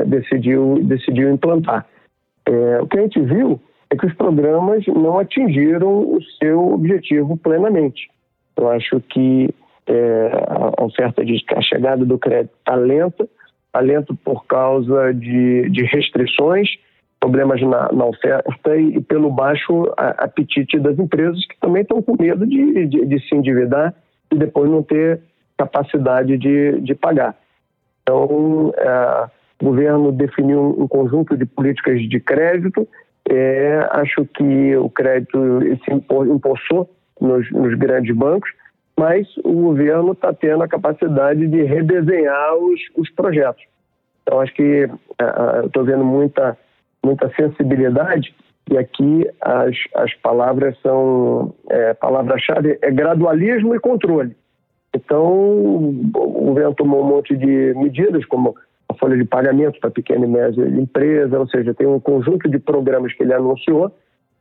decidiu, 0.07 0.79
decidiu 0.83 1.31
implantar. 1.31 1.87
É, 2.47 2.81
o 2.81 2.87
que 2.87 2.99
a 2.99 3.03
gente 3.03 3.21
viu 3.21 3.61
é 3.91 3.97
que 3.97 4.07
os 4.07 4.15
programas 4.15 4.87
não 4.87 5.19
atingiram 5.19 5.89
o 5.89 6.23
seu 6.39 6.75
objetivo 6.75 7.37
plenamente. 7.37 8.09
Eu 8.57 8.69
acho 8.71 9.01
que 9.01 9.49
a 10.77 10.85
oferta 10.85 11.25
de 11.25 11.43
a 11.57 11.63
chegada 11.63 12.05
do 12.05 12.19
crédito 12.19 12.53
está 12.59 12.75
lenta, 12.75 13.27
lento 13.81 14.15
por 14.17 14.45
causa 14.45 15.15
de, 15.15 15.71
de 15.71 15.85
restrições, 15.85 16.69
problemas 17.21 17.61
na, 17.63 17.91
na 17.93 18.05
oferta 18.05 18.77
e, 18.77 18.97
e, 18.97 19.01
pelo 19.01 19.31
baixo 19.31 19.93
apetite 19.97 20.79
das 20.79 20.99
empresas 20.99 21.45
que 21.47 21.59
também 21.61 21.83
estão 21.83 22.01
com 22.01 22.17
medo 22.21 22.47
de, 22.47 22.87
de, 22.87 23.07
de, 23.07 23.29
se 23.29 23.35
endividar 23.35 23.95
e 24.31 24.37
depois 24.37 24.71
não 24.71 24.83
ter 24.83 25.21
capacidade 25.57 26.39
de, 26.39 26.81
de 26.81 26.95
pagar. 26.95 27.35
Então, 28.03 28.73
é, 28.77 29.29
o 29.61 29.65
governo 29.65 30.13
definiu 30.13 30.77
um, 30.79 30.87
conjunto 30.87 31.37
de 31.37 31.45
políticas 31.45 32.01
de 32.09 32.21
crédito. 32.21 32.87
É, 33.29 33.87
acho 33.91 34.25
que 34.25 34.77
o 34.77 34.89
crédito 34.89 35.39
se 35.85 35.93
impulsou 35.93 36.89
nos, 37.21 37.51
nos 37.51 37.75
grandes 37.75 38.15
bancos, 38.15 38.51
mas 38.97 39.27
o 39.45 39.53
governo 39.53 40.13
está 40.13 40.33
tendo 40.33 40.63
a 40.63 40.69
capacidade 40.69 41.47
de 41.47 41.63
redesenhar 41.63 42.55
os, 42.55 42.81
os 42.97 43.11
projetos. 43.11 43.63
Então, 44.23 44.41
acho 44.41 44.55
que 44.55 44.85
uh, 44.85 45.67
estou 45.67 45.85
vendo 45.85 46.05
muita, 46.05 46.57
muita 47.05 47.31
sensibilidade 47.35 48.35
e 48.71 48.77
aqui 48.77 49.27
as, 49.41 49.75
as 49.95 50.15
palavras 50.17 50.77
são, 50.83 51.55
é, 51.71 51.95
palavra-chave 51.95 52.79
é 52.83 52.91
gradualismo 52.91 53.75
e 53.75 53.81
controle. 53.81 54.37
Então, 54.95 55.25
o 55.25 56.45
governo 56.47 56.75
tomou 56.75 57.03
um 57.03 57.09
monte 57.09 57.37
de 57.37 57.75
medidas, 57.75 58.25
como 58.27 58.55
a 58.89 58.95
folha 58.95 59.17
de 59.17 59.25
pagamento 59.25 59.79
para 59.81 59.91
pequena 59.91 60.25
e 60.25 60.29
média 60.29 60.67
empresa, 60.67 61.39
ou 61.39 61.49
seja, 61.49 61.75
tem 61.75 61.87
um 61.87 62.01
conjunto 62.01 62.49
de 62.49 62.59
programas 62.59 63.13
que 63.15 63.23
ele 63.23 63.35
anunciou, 63.35 63.95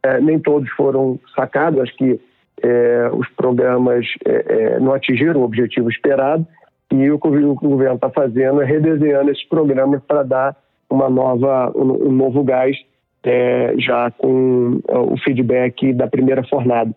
é, 0.03 0.19
nem 0.19 0.39
todos 0.39 0.69
foram 0.71 1.19
sacados, 1.35 1.81
acho 1.81 1.95
que 1.95 2.19
é, 2.63 3.09
os 3.13 3.27
programas 3.29 4.05
é, 4.25 4.45
é, 4.47 4.79
não 4.79 4.93
atingiram 4.93 5.41
o 5.41 5.43
objetivo 5.43 5.89
esperado 5.89 6.45
e 6.91 7.11
o 7.11 7.19
que 7.19 7.27
o 7.27 7.55
governo 7.55 7.95
está 7.95 8.09
fazendo 8.09 8.61
é 8.61 8.65
redesenhando 8.65 9.29
esses 9.31 9.47
programas 9.47 10.01
para 10.03 10.23
dar 10.23 10.55
uma 10.89 11.09
nova, 11.09 11.71
um, 11.75 12.11
novo 12.11 12.43
gás 12.43 12.77
é, 13.23 13.73
já 13.77 14.09
com 14.11 14.79
é, 14.87 14.97
o 14.97 15.17
feedback 15.17 15.93
da 15.93 16.07
primeira 16.07 16.43
fornada. 16.47 16.91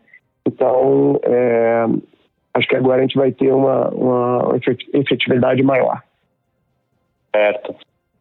Então, 0.46 1.20
é, 1.24 1.86
acho 2.54 2.68
que 2.68 2.76
agora 2.76 2.98
a 2.98 3.02
gente 3.02 3.16
vai 3.16 3.32
ter 3.32 3.52
uma, 3.52 3.88
uma 3.90 4.60
efetividade 4.94 5.62
maior. 5.62 6.02
Certo. 7.34 7.74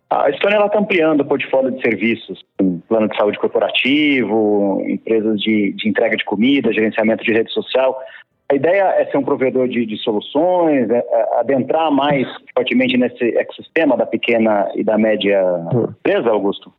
A 0.09 0.29
Estônia 0.31 0.65
está 0.65 0.79
ampliando 0.79 1.21
o 1.21 1.25
portfólio 1.25 1.71
de 1.71 1.81
serviços, 1.81 2.43
plano 2.87 3.07
de 3.07 3.15
saúde 3.15 3.37
corporativo, 3.37 4.83
empresas 4.87 5.39
de, 5.39 5.71
de, 5.73 5.87
entrega 5.87 6.17
de 6.17 6.25
comida, 6.25 6.73
gerenciamento 6.73 7.23
de 7.23 7.31
rede 7.31 7.51
social. 7.51 7.95
A 8.51 8.55
ideia 8.55 8.83
é 8.97 9.05
ser 9.05 9.17
um 9.17 9.23
provedor 9.23 9.67
de, 9.67 9.85
de 9.85 9.95
soluções, 9.97 10.89
é, 10.89 10.97
é 10.97 11.39
adentrar 11.39 11.91
mais 11.91 12.27
fortemente 12.55 12.97
nesse 12.97 13.37
ecossistema 13.37 13.95
da 13.95 14.07
pequena 14.07 14.71
e 14.75 14.83
da 14.83 14.97
média 14.97 15.43
empresa, 15.71 16.29
Augusto? 16.31 16.73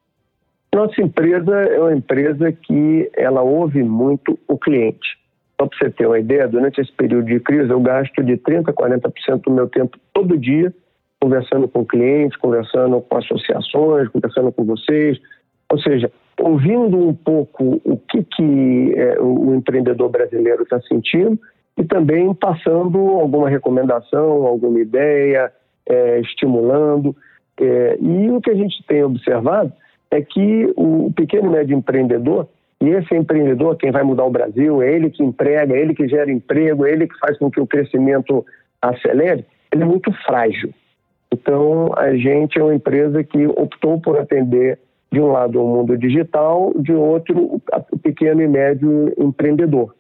Nossa 0.75 1.01
empresa 1.01 1.55
é 1.63 1.79
uma 1.79 1.95
empresa 1.95 2.51
que 2.51 3.11
ela 3.17 3.43
ouve 3.43 3.83
muito 3.85 4.37
o 4.49 4.59
cliente. 4.59 5.19
Só 5.61 5.67
para 5.67 5.79
você 5.79 5.91
ter 5.91 6.07
uma 6.07 6.19
ideia, 6.19 6.49
durante 6.49 6.81
esse 6.81 6.91
período 6.93 7.27
de 7.27 7.39
crise 7.39 7.71
eu 7.71 7.81
gasto 7.81 8.23
de 8.23 8.37
30% 8.37 8.69
a 8.69 8.73
40% 8.73 9.43
do 9.43 9.51
meu 9.53 9.69
tempo 9.69 9.97
todo 10.13 10.39
dia 10.39 10.75
conversando 11.21 11.69
com 11.69 11.85
clientes, 11.85 12.37
conversando 12.39 13.01
com 13.03 13.17
associações, 13.17 14.09
conversando 14.09 14.51
com 14.51 14.65
vocês, 14.65 15.21
ou 15.71 15.79
seja, 15.79 16.11
ouvindo 16.41 16.97
um 16.97 17.15
pouco 17.15 17.81
o 17.85 17.97
que, 17.99 18.25
que 18.25 18.95
é, 18.97 19.21
o 19.21 19.55
empreendedor 19.55 20.09
brasileiro 20.09 20.63
está 20.63 20.81
sentindo 20.81 21.39
e 21.81 21.85
também 21.85 22.35
passando 22.35 22.99
alguma 22.99 23.49
recomendação, 23.49 24.47
alguma 24.47 24.79
ideia, 24.79 25.51
é, 25.89 26.21
estimulando. 26.21 27.17
É, 27.59 27.97
e 27.99 28.31
o 28.31 28.41
que 28.41 28.51
a 28.51 28.55
gente 28.55 28.85
tem 28.87 29.03
observado 29.03 29.73
é 30.11 30.21
que 30.21 30.71
o 30.77 31.11
pequeno 31.17 31.47
e 31.47 31.51
médio 31.51 31.77
empreendedor, 31.77 32.49
e 32.83 32.91
esse 32.91 33.15
empreendedor, 33.15 33.77
quem 33.77 33.91
vai 33.91 34.03
mudar 34.03 34.25
o 34.25 34.31
Brasil, 34.31 34.83
é 34.83 34.93
ele 34.93 35.09
que 35.09 35.23
emprega, 35.23 35.75
é 35.75 35.81
ele 35.81 35.95
que 35.95 36.07
gera 36.07 36.31
emprego, 36.31 36.85
é 36.85 36.93
ele 36.93 37.07
que 37.07 37.19
faz 37.19 37.39
com 37.39 37.51
que 37.51 37.61
o 37.61 37.67
crescimento 37.67 38.45
acelere, 38.83 39.47
ele 39.73 39.83
é 39.83 39.87
muito 39.87 40.13
frágil. 40.27 40.75
Então, 41.33 41.93
a 41.97 42.15
gente 42.15 42.59
é 42.59 42.63
uma 42.63 42.75
empresa 42.75 43.25
que 43.25 43.47
optou 43.47 43.99
por 44.01 44.19
atender, 44.19 44.79
de 45.11 45.21
um 45.21 45.29
lado, 45.29 45.63
o 45.63 45.67
mundo 45.67 45.97
digital, 45.97 46.73
de 46.77 46.93
outro, 46.93 47.63
o 47.91 47.99
pequeno 47.99 48.43
e 48.43 48.49
médio 48.49 49.13
empreendedor. 49.19 49.95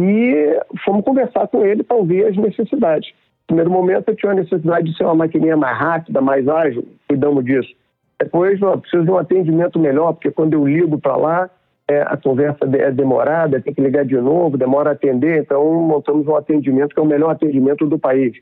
E 0.00 0.58
fomos 0.84 1.04
conversar 1.04 1.46
com 1.48 1.64
ele 1.64 1.82
para 1.82 1.96
ouvir 1.96 2.24
as 2.26 2.36
necessidades. 2.36 3.10
No 3.42 3.56
primeiro 3.56 3.70
momento, 3.70 4.08
eu 4.08 4.16
tinha 4.16 4.32
a 4.32 4.34
necessidade 4.34 4.90
de 4.90 4.96
ser 4.96 5.04
uma 5.04 5.14
maquininha 5.14 5.56
mais 5.56 5.76
rápida, 5.76 6.20
mais 6.20 6.48
ágil, 6.48 6.86
cuidamos 7.08 7.44
disso. 7.44 7.68
Depois, 8.18 8.62
ó, 8.62 8.76
preciso 8.76 9.04
de 9.04 9.10
um 9.10 9.18
atendimento 9.18 9.78
melhor, 9.78 10.12
porque 10.12 10.30
quando 10.30 10.54
eu 10.54 10.66
ligo 10.66 10.98
para 10.98 11.16
lá, 11.16 11.50
é, 11.88 12.02
a 12.02 12.16
conversa 12.16 12.64
é 12.76 12.90
demorada, 12.90 13.60
tem 13.60 13.74
que 13.74 13.80
ligar 13.80 14.04
de 14.04 14.16
novo, 14.16 14.56
demora 14.56 14.90
a 14.90 14.92
atender, 14.92 15.42
então 15.42 15.64
montamos 15.82 16.26
um 16.26 16.36
atendimento 16.36 16.94
que 16.94 17.00
é 17.00 17.02
o 17.02 17.06
melhor 17.06 17.30
atendimento 17.30 17.86
do 17.86 17.98
país. 17.98 18.32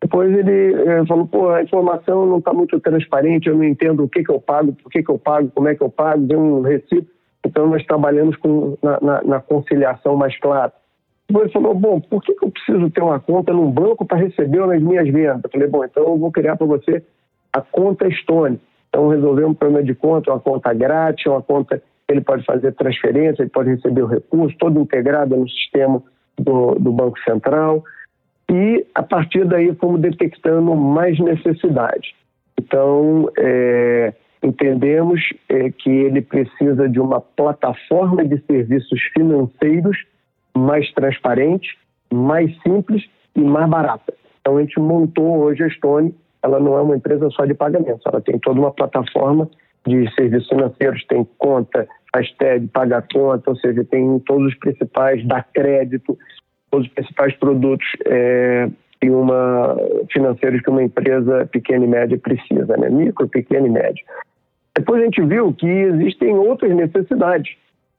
Depois 0.00 0.32
ele 0.32 0.74
é, 0.74 1.04
falou, 1.06 1.26
pô, 1.26 1.50
a 1.50 1.62
informação 1.62 2.26
não 2.26 2.38
está 2.38 2.52
muito 2.52 2.78
transparente, 2.78 3.48
eu 3.48 3.56
não 3.56 3.64
entendo 3.64 4.04
o 4.04 4.08
que, 4.08 4.22
que 4.22 4.30
eu 4.30 4.40
pago, 4.40 4.72
por 4.72 4.90
que, 4.90 5.02
que 5.02 5.10
eu 5.10 5.18
pago, 5.18 5.50
como 5.54 5.68
é 5.68 5.74
que 5.74 5.82
eu 5.82 5.90
pago, 5.90 6.22
deu 6.22 6.38
um 6.38 6.60
recibo. 6.60 7.06
Então 7.44 7.66
nós 7.66 7.84
trabalhamos 7.86 8.36
com, 8.36 8.76
na, 8.82 9.00
na, 9.00 9.22
na 9.22 9.40
conciliação 9.40 10.14
mais 10.14 10.38
clara. 10.38 10.72
Ele 11.28 11.48
falou, 11.48 11.74
bom, 11.74 12.00
por 12.00 12.22
que, 12.22 12.34
que 12.34 12.44
eu 12.44 12.50
preciso 12.50 12.88
ter 12.90 13.02
uma 13.02 13.18
conta 13.18 13.52
num 13.52 13.70
banco 13.70 14.04
para 14.04 14.18
receber 14.18 14.64
nas 14.66 14.80
minhas 14.80 15.08
vendas? 15.08 15.42
Eu 15.44 15.50
falei, 15.50 15.68
bom, 15.68 15.84
então 15.84 16.04
eu 16.04 16.16
vou 16.16 16.30
criar 16.30 16.56
para 16.56 16.66
você 16.66 17.02
a 17.52 17.60
conta 17.60 18.08
Stone. 18.10 18.60
Então, 18.88 19.08
resolver 19.08 19.44
um 19.44 19.54
problema 19.54 19.84
de 19.84 19.94
conta, 19.94 20.30
uma 20.30 20.40
conta 20.40 20.72
grátis, 20.72 21.26
uma 21.26 21.42
conta 21.42 21.78
que 21.78 22.14
ele 22.14 22.20
pode 22.20 22.44
fazer 22.44 22.72
transferência, 22.72 23.42
ele 23.42 23.50
pode 23.50 23.70
receber 23.70 24.02
o 24.02 24.06
recurso, 24.06 24.56
todo 24.58 24.80
integrado 24.80 25.36
no 25.36 25.48
sistema 25.48 26.02
do, 26.38 26.76
do 26.76 26.92
Banco 26.92 27.18
Central. 27.20 27.84
E, 28.50 28.86
a 28.94 29.02
partir 29.02 29.44
daí, 29.44 29.74
fomos 29.74 30.00
detectando 30.00 30.74
mais 30.76 31.18
necessidades. 31.18 32.14
Então, 32.58 33.28
é, 33.36 34.14
entendemos 34.42 35.20
é, 35.48 35.70
que 35.70 35.90
ele 35.90 36.22
precisa 36.22 36.88
de 36.88 37.00
uma 37.00 37.20
plataforma 37.20 38.24
de 38.24 38.40
serviços 38.46 39.00
financeiros 39.12 39.98
mais 40.56 40.90
transparente, 40.92 41.76
mais 42.12 42.50
simples 42.62 43.04
e 43.34 43.40
mais 43.40 43.68
barata. 43.68 44.14
Então, 44.40 44.56
a 44.56 44.60
gente 44.60 44.78
montou 44.78 45.38
hoje 45.38 45.62
a 45.64 45.70
Stone 45.70 46.14
ela 46.46 46.60
não 46.60 46.78
é 46.78 46.80
uma 46.80 46.96
empresa 46.96 47.28
só 47.30 47.44
de 47.44 47.54
pagamentos, 47.54 48.02
ela 48.06 48.20
tem 48.20 48.38
toda 48.38 48.60
uma 48.60 48.70
plataforma 48.70 49.50
de 49.86 50.08
serviços 50.14 50.48
financeiros, 50.48 51.04
tem 51.06 51.26
conta, 51.38 51.88
faz 52.12 52.30
TED, 52.34 52.68
paga 52.68 53.02
conta, 53.12 53.50
ou 53.50 53.56
seja, 53.56 53.84
tem 53.84 54.18
todos 54.20 54.48
os 54.48 54.58
principais, 54.58 55.26
dá 55.26 55.42
crédito, 55.42 56.16
todos 56.70 56.86
os 56.86 56.92
principais 56.92 57.34
produtos 57.36 57.86
é, 58.06 58.68
uma 59.04 59.76
financeiros 60.12 60.60
que 60.62 60.70
uma 60.70 60.82
empresa 60.82 61.48
pequena 61.52 61.84
e 61.84 61.88
média 61.88 62.18
precisa, 62.18 62.76
né? 62.76 62.88
micro, 62.90 63.28
pequena 63.28 63.66
e 63.66 63.70
média. 63.70 64.04
Depois 64.76 65.00
a 65.00 65.04
gente 65.04 65.22
viu 65.22 65.52
que 65.52 65.66
existem 65.66 66.34
outras 66.36 66.74
necessidades. 66.74 67.56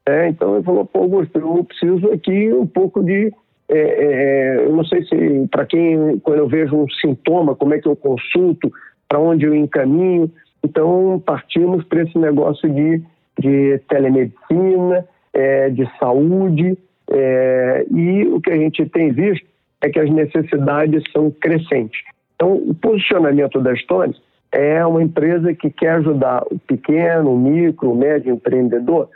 Né? 0.07 0.29
Então 0.29 0.55
ele 0.55 0.63
falou, 0.63 0.85
pô, 0.85 0.99
Augusto, 0.99 1.37
eu 1.37 1.63
preciso 1.63 2.11
aqui 2.11 2.51
um 2.53 2.65
pouco 2.65 3.03
de 3.03 3.33
é, 3.69 3.77
é, 3.77 4.65
eu 4.65 4.73
não 4.73 4.85
sei 4.85 5.03
se 5.03 5.47
para 5.51 5.65
quem, 5.65 6.19
quando 6.19 6.39
eu 6.39 6.47
vejo 6.47 6.75
um 6.75 6.89
sintoma, 6.89 7.55
como 7.55 7.73
é 7.73 7.79
que 7.79 7.87
eu 7.87 7.95
consulto, 7.95 8.71
para 9.07 9.19
onde 9.19 9.45
eu 9.45 9.53
encaminho. 9.53 10.31
Então, 10.63 11.21
partimos 11.25 11.83
para 11.85 12.03
esse 12.03 12.17
negócio 12.17 12.69
de, 12.69 13.01
de 13.37 13.77
telemedicina, 13.89 15.05
é, 15.33 15.69
de 15.69 15.85
saúde, 15.99 16.77
é, 17.09 17.85
e 17.91 18.25
o 18.27 18.39
que 18.39 18.51
a 18.51 18.57
gente 18.57 18.85
tem 18.85 19.11
visto 19.11 19.45
é 19.81 19.89
que 19.89 19.99
as 19.99 20.09
necessidades 20.09 21.03
são 21.11 21.29
crescentes. 21.29 22.01
Então, 22.35 22.53
o 22.53 22.73
posicionamento 22.73 23.59
da 23.59 23.75
Stone 23.75 24.15
é 24.51 24.85
uma 24.85 25.03
empresa 25.03 25.53
que 25.53 25.69
quer 25.69 25.91
ajudar 25.95 26.43
o 26.49 26.57
pequeno, 26.57 27.33
o 27.33 27.37
micro, 27.37 27.91
o 27.91 27.95
médio 27.95 28.33
empreendedor 28.33 29.09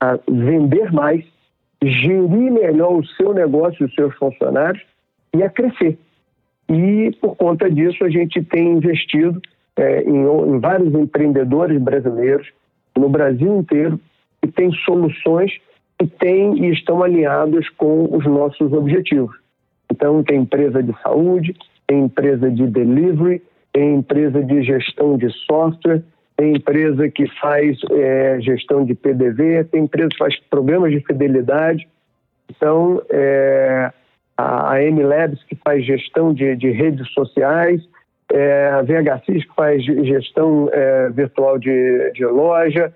a 0.00 0.18
vender 0.28 0.92
mais 0.92 1.24
gerir 1.82 2.52
melhor 2.52 2.98
o 2.98 3.06
seu 3.06 3.32
negócio, 3.32 3.86
os 3.86 3.94
seus 3.94 4.14
funcionários 4.16 4.82
e 5.34 5.42
a 5.42 5.48
crescer. 5.48 5.98
E 6.68 7.12
por 7.20 7.36
conta 7.36 7.70
disso 7.70 8.04
a 8.04 8.10
gente 8.10 8.42
tem 8.42 8.72
investido 8.72 9.40
é, 9.76 10.02
em, 10.02 10.24
em, 10.24 10.58
vários 10.58 10.92
empreendedores 10.94 11.80
brasileiros 11.80 12.48
no 12.96 13.08
Brasil 13.08 13.58
inteiro 13.58 13.98
que 14.42 14.50
têm 14.50 14.72
soluções 14.84 15.52
que 15.98 16.06
têm 16.06 16.64
e 16.64 16.72
estão 16.72 17.02
alinhados 17.02 17.68
com 17.70 18.08
os 18.14 18.24
nossos 18.26 18.72
objetivos. 18.72 19.36
Então 19.90 20.22
tem 20.22 20.40
empresa 20.40 20.82
de 20.82 20.92
saúde, 21.00 21.56
tem 21.86 22.04
empresa 22.04 22.50
de 22.50 22.66
delivery, 22.66 23.42
tem 23.72 23.96
empresa 23.96 24.42
de 24.42 24.62
gestão 24.62 25.16
de 25.16 25.30
software, 25.46 26.02
tem 26.38 26.54
empresa 26.54 27.08
que 27.08 27.26
faz 27.40 27.76
é, 27.90 28.40
gestão 28.40 28.84
de 28.84 28.94
PDV, 28.94 29.64
tem 29.64 29.82
empresa 29.82 30.08
que 30.10 30.18
faz 30.18 30.38
programas 30.48 30.92
de 30.92 31.00
fidelidade. 31.00 31.88
Então, 32.48 33.02
é, 33.10 33.92
a, 34.36 34.74
a 34.74 34.82
M-Labs 34.84 35.42
que 35.42 35.56
faz 35.56 35.84
gestão 35.84 36.32
de, 36.32 36.54
de 36.54 36.70
redes 36.70 37.12
sociais, 37.12 37.82
é, 38.32 38.68
a 38.68 38.82
VHCs 38.82 39.44
que 39.46 39.54
faz 39.56 39.84
gestão 39.84 40.70
é, 40.72 41.10
virtual 41.10 41.58
de, 41.58 42.12
de 42.12 42.24
loja. 42.24 42.94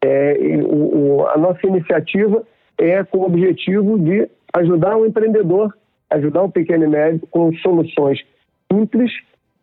É, 0.00 0.38
o, 0.62 1.16
o, 1.16 1.26
a 1.26 1.36
nossa 1.36 1.66
iniciativa 1.66 2.44
é 2.78 3.02
com 3.02 3.18
o 3.18 3.26
objetivo 3.26 3.98
de 3.98 4.28
ajudar 4.54 4.96
o 4.96 5.04
empreendedor, 5.04 5.76
ajudar 6.08 6.42
o 6.44 6.52
pequeno 6.52 6.84
e 6.84 6.88
médio 6.88 7.26
com 7.32 7.52
soluções 7.56 8.24
simples 8.72 9.10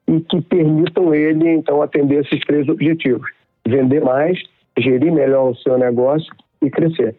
e 0.08 0.20
que 0.22 0.42
permitam 0.42 1.14
ele, 1.14 1.50
então, 1.50 1.82
atender 1.82 2.26
esses 2.26 2.40
três 2.42 2.68
objetivos: 2.68 3.30
vender 3.66 4.02
mais, 4.02 4.42
gerir 4.78 5.12
melhor 5.12 5.52
o 5.52 5.56
seu 5.56 5.78
negócio 5.78 6.34
e 6.62 6.70
crescer. 6.70 7.16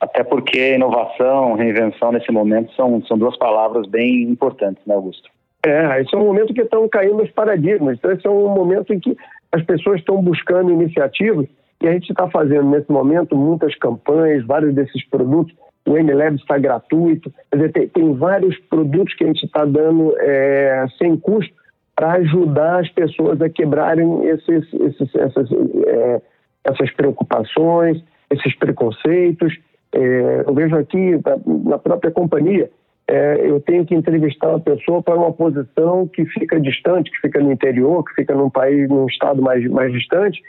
Até 0.00 0.24
porque 0.24 0.74
inovação, 0.74 1.54
reinvenção 1.54 2.12
nesse 2.12 2.32
momento 2.32 2.72
são, 2.74 3.04
são 3.04 3.18
duas 3.18 3.36
palavras 3.36 3.86
bem 3.86 4.22
importantes, 4.22 4.82
né, 4.86 4.94
Augusto? 4.94 5.28
É, 5.64 6.00
esse 6.00 6.14
é 6.14 6.18
um 6.18 6.24
momento 6.24 6.54
que 6.54 6.62
estão 6.62 6.88
caindo 6.88 7.22
os 7.22 7.30
paradigmas. 7.32 7.98
Então, 7.98 8.10
esse 8.10 8.26
é 8.26 8.30
um 8.30 8.48
momento 8.48 8.94
em 8.94 8.98
que 8.98 9.14
as 9.52 9.62
pessoas 9.62 9.98
estão 10.00 10.22
buscando 10.22 10.72
iniciativas 10.72 11.46
e 11.82 11.88
a 11.88 11.92
gente 11.92 12.10
está 12.10 12.28
fazendo 12.30 12.70
nesse 12.70 12.90
momento 12.90 13.36
muitas 13.36 13.74
campanhas, 13.76 14.46
vários 14.46 14.74
desses 14.74 15.04
produtos 15.08 15.54
o 15.86 15.96
MLab 15.96 16.36
está 16.36 16.58
gratuito. 16.58 17.32
Quer 17.50 17.56
dizer, 17.56 17.72
tem, 17.72 17.88
tem, 17.88 18.14
vários 18.14 18.58
produtos 18.68 19.14
que 19.14 19.24
a 19.24 19.26
gente 19.26 19.44
está 19.44 19.64
dando 19.64 20.14
é, 20.18 20.86
sem 20.98 21.16
custo 21.16 21.52
para 21.96 22.12
ajudar 22.12 22.80
as 22.80 22.88
pessoas 22.90 23.40
a 23.40 23.48
quebrarem 23.48 24.26
esses, 24.26 24.72
esses, 24.72 25.14
essas, 25.14 25.50
é, 25.86 26.22
essas 26.64 26.90
preocupações, 26.92 28.02
esses 28.30 28.56
preconceitos. 28.56 29.58
É, 29.92 30.44
eu 30.46 30.54
vejo 30.54 30.76
aqui 30.76 31.20
na 31.64 31.78
própria 31.78 32.10
companhia, 32.10 32.70
é, 33.10 33.40
eu 33.44 33.60
tenho 33.60 33.84
que 33.84 33.94
entrevistar 33.94 34.50
uma 34.50 34.60
pessoa 34.60 35.02
para 35.02 35.16
uma 35.16 35.32
posição 35.32 36.06
que 36.06 36.24
fica 36.26 36.60
distante, 36.60 37.10
que 37.10 37.20
fica 37.20 37.40
no 37.40 37.50
interior, 37.50 38.04
que 38.04 38.14
fica 38.14 38.34
num 38.36 38.48
país, 38.48 38.88
num 38.88 39.06
estado 39.06 39.42
mais, 39.42 39.68
mais 39.68 39.92
distante, 39.92 40.40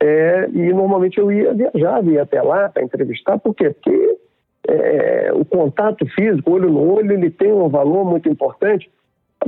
é, 0.00 0.48
e 0.50 0.72
normalmente 0.72 1.18
eu 1.18 1.30
ia 1.30 1.52
viajar, 1.52 2.02
ia 2.04 2.22
até 2.22 2.40
lá 2.40 2.70
para 2.70 2.82
entrevistar, 2.82 3.38
por 3.38 3.54
quê? 3.54 3.70
Porque 3.70 4.16
é, 4.68 5.30
o 5.32 5.44
contato 5.44 6.06
físico, 6.14 6.52
olho 6.52 6.70
no 6.70 6.94
olho, 6.94 7.12
ele 7.12 7.30
tem 7.30 7.52
um 7.52 7.68
valor 7.68 8.04
muito 8.04 8.28
importante, 8.28 8.90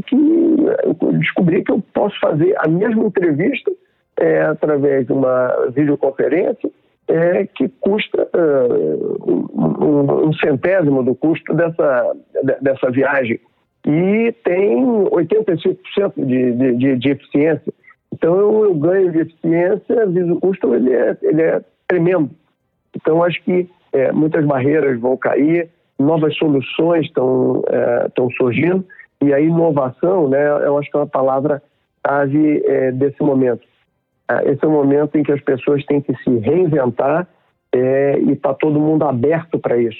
que 0.06 0.14
eu 0.14 1.12
descobri 1.14 1.64
que 1.64 1.72
eu 1.72 1.82
posso 1.92 2.18
fazer 2.20 2.54
a 2.58 2.68
mesma 2.68 3.04
entrevista 3.04 3.70
é, 4.18 4.42
através 4.42 5.06
de 5.06 5.12
uma 5.12 5.70
videoconferência 5.70 6.70
é, 7.08 7.46
que 7.46 7.68
custa 7.80 8.28
uh, 8.34 9.18
um, 9.24 10.28
um, 10.28 10.32
centésimo 10.34 11.02
do 11.02 11.14
custo 11.14 11.54
dessa, 11.54 12.16
dessa 12.60 12.90
viagem 12.90 13.40
e 13.86 14.32
tem 14.44 14.84
85% 14.84 16.12
de, 16.16 16.52
de, 16.52 16.76
de, 16.76 16.96
de 16.96 17.10
eficiência. 17.10 17.72
Então 18.12 18.36
eu, 18.36 18.64
eu, 18.64 18.74
ganho 18.74 19.10
de 19.10 19.20
eficiência, 19.20 20.06
o 20.32 20.40
custo 20.40 20.74
ele 20.74 20.92
é, 20.92 21.16
ele 21.22 21.42
é 21.42 21.62
tremendo. 21.86 22.30
Então 22.94 23.22
acho 23.22 23.42
que 23.42 23.68
é, 23.92 24.12
muitas 24.12 24.44
barreiras 24.44 24.98
vão 25.00 25.16
cair, 25.16 25.68
novas 25.98 26.36
soluções 26.36 27.06
estão 27.06 27.62
é, 27.68 28.08
surgindo 28.36 28.84
e 29.20 29.32
a 29.32 29.40
inovação, 29.40 30.28
né, 30.28 30.48
eu 30.64 30.78
acho 30.78 30.90
que 30.90 30.96
é 30.96 31.00
uma 31.00 31.06
palavra-chave 31.06 32.62
é, 32.64 32.92
desse 32.92 33.20
momento. 33.22 33.66
É, 34.30 34.52
esse 34.52 34.64
é 34.64 34.68
o 34.68 34.70
momento 34.70 35.16
em 35.16 35.22
que 35.22 35.32
as 35.32 35.40
pessoas 35.40 35.84
têm 35.86 36.00
que 36.00 36.14
se 36.22 36.38
reinventar 36.38 37.26
é, 37.72 38.18
e 38.20 38.32
está 38.32 38.54
todo 38.54 38.78
mundo 38.78 39.04
aberto 39.04 39.58
para 39.58 39.76
isso. 39.76 39.98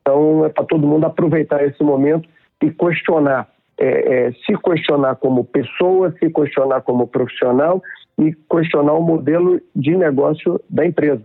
Então, 0.00 0.44
é 0.44 0.48
para 0.48 0.64
todo 0.64 0.86
mundo 0.86 1.04
aproveitar 1.04 1.64
esse 1.64 1.82
momento 1.82 2.28
e 2.62 2.70
questionar. 2.70 3.48
É, 3.78 4.28
é, 4.28 4.32
se 4.32 4.56
questionar 4.56 5.16
como 5.16 5.44
pessoa, 5.44 6.10
se 6.18 6.30
questionar 6.30 6.80
como 6.80 7.06
profissional 7.06 7.82
e 8.18 8.34
questionar 8.50 8.94
o 8.94 9.02
modelo 9.02 9.60
de 9.74 9.94
negócio 9.94 10.58
da 10.70 10.86
empresa. 10.86 11.22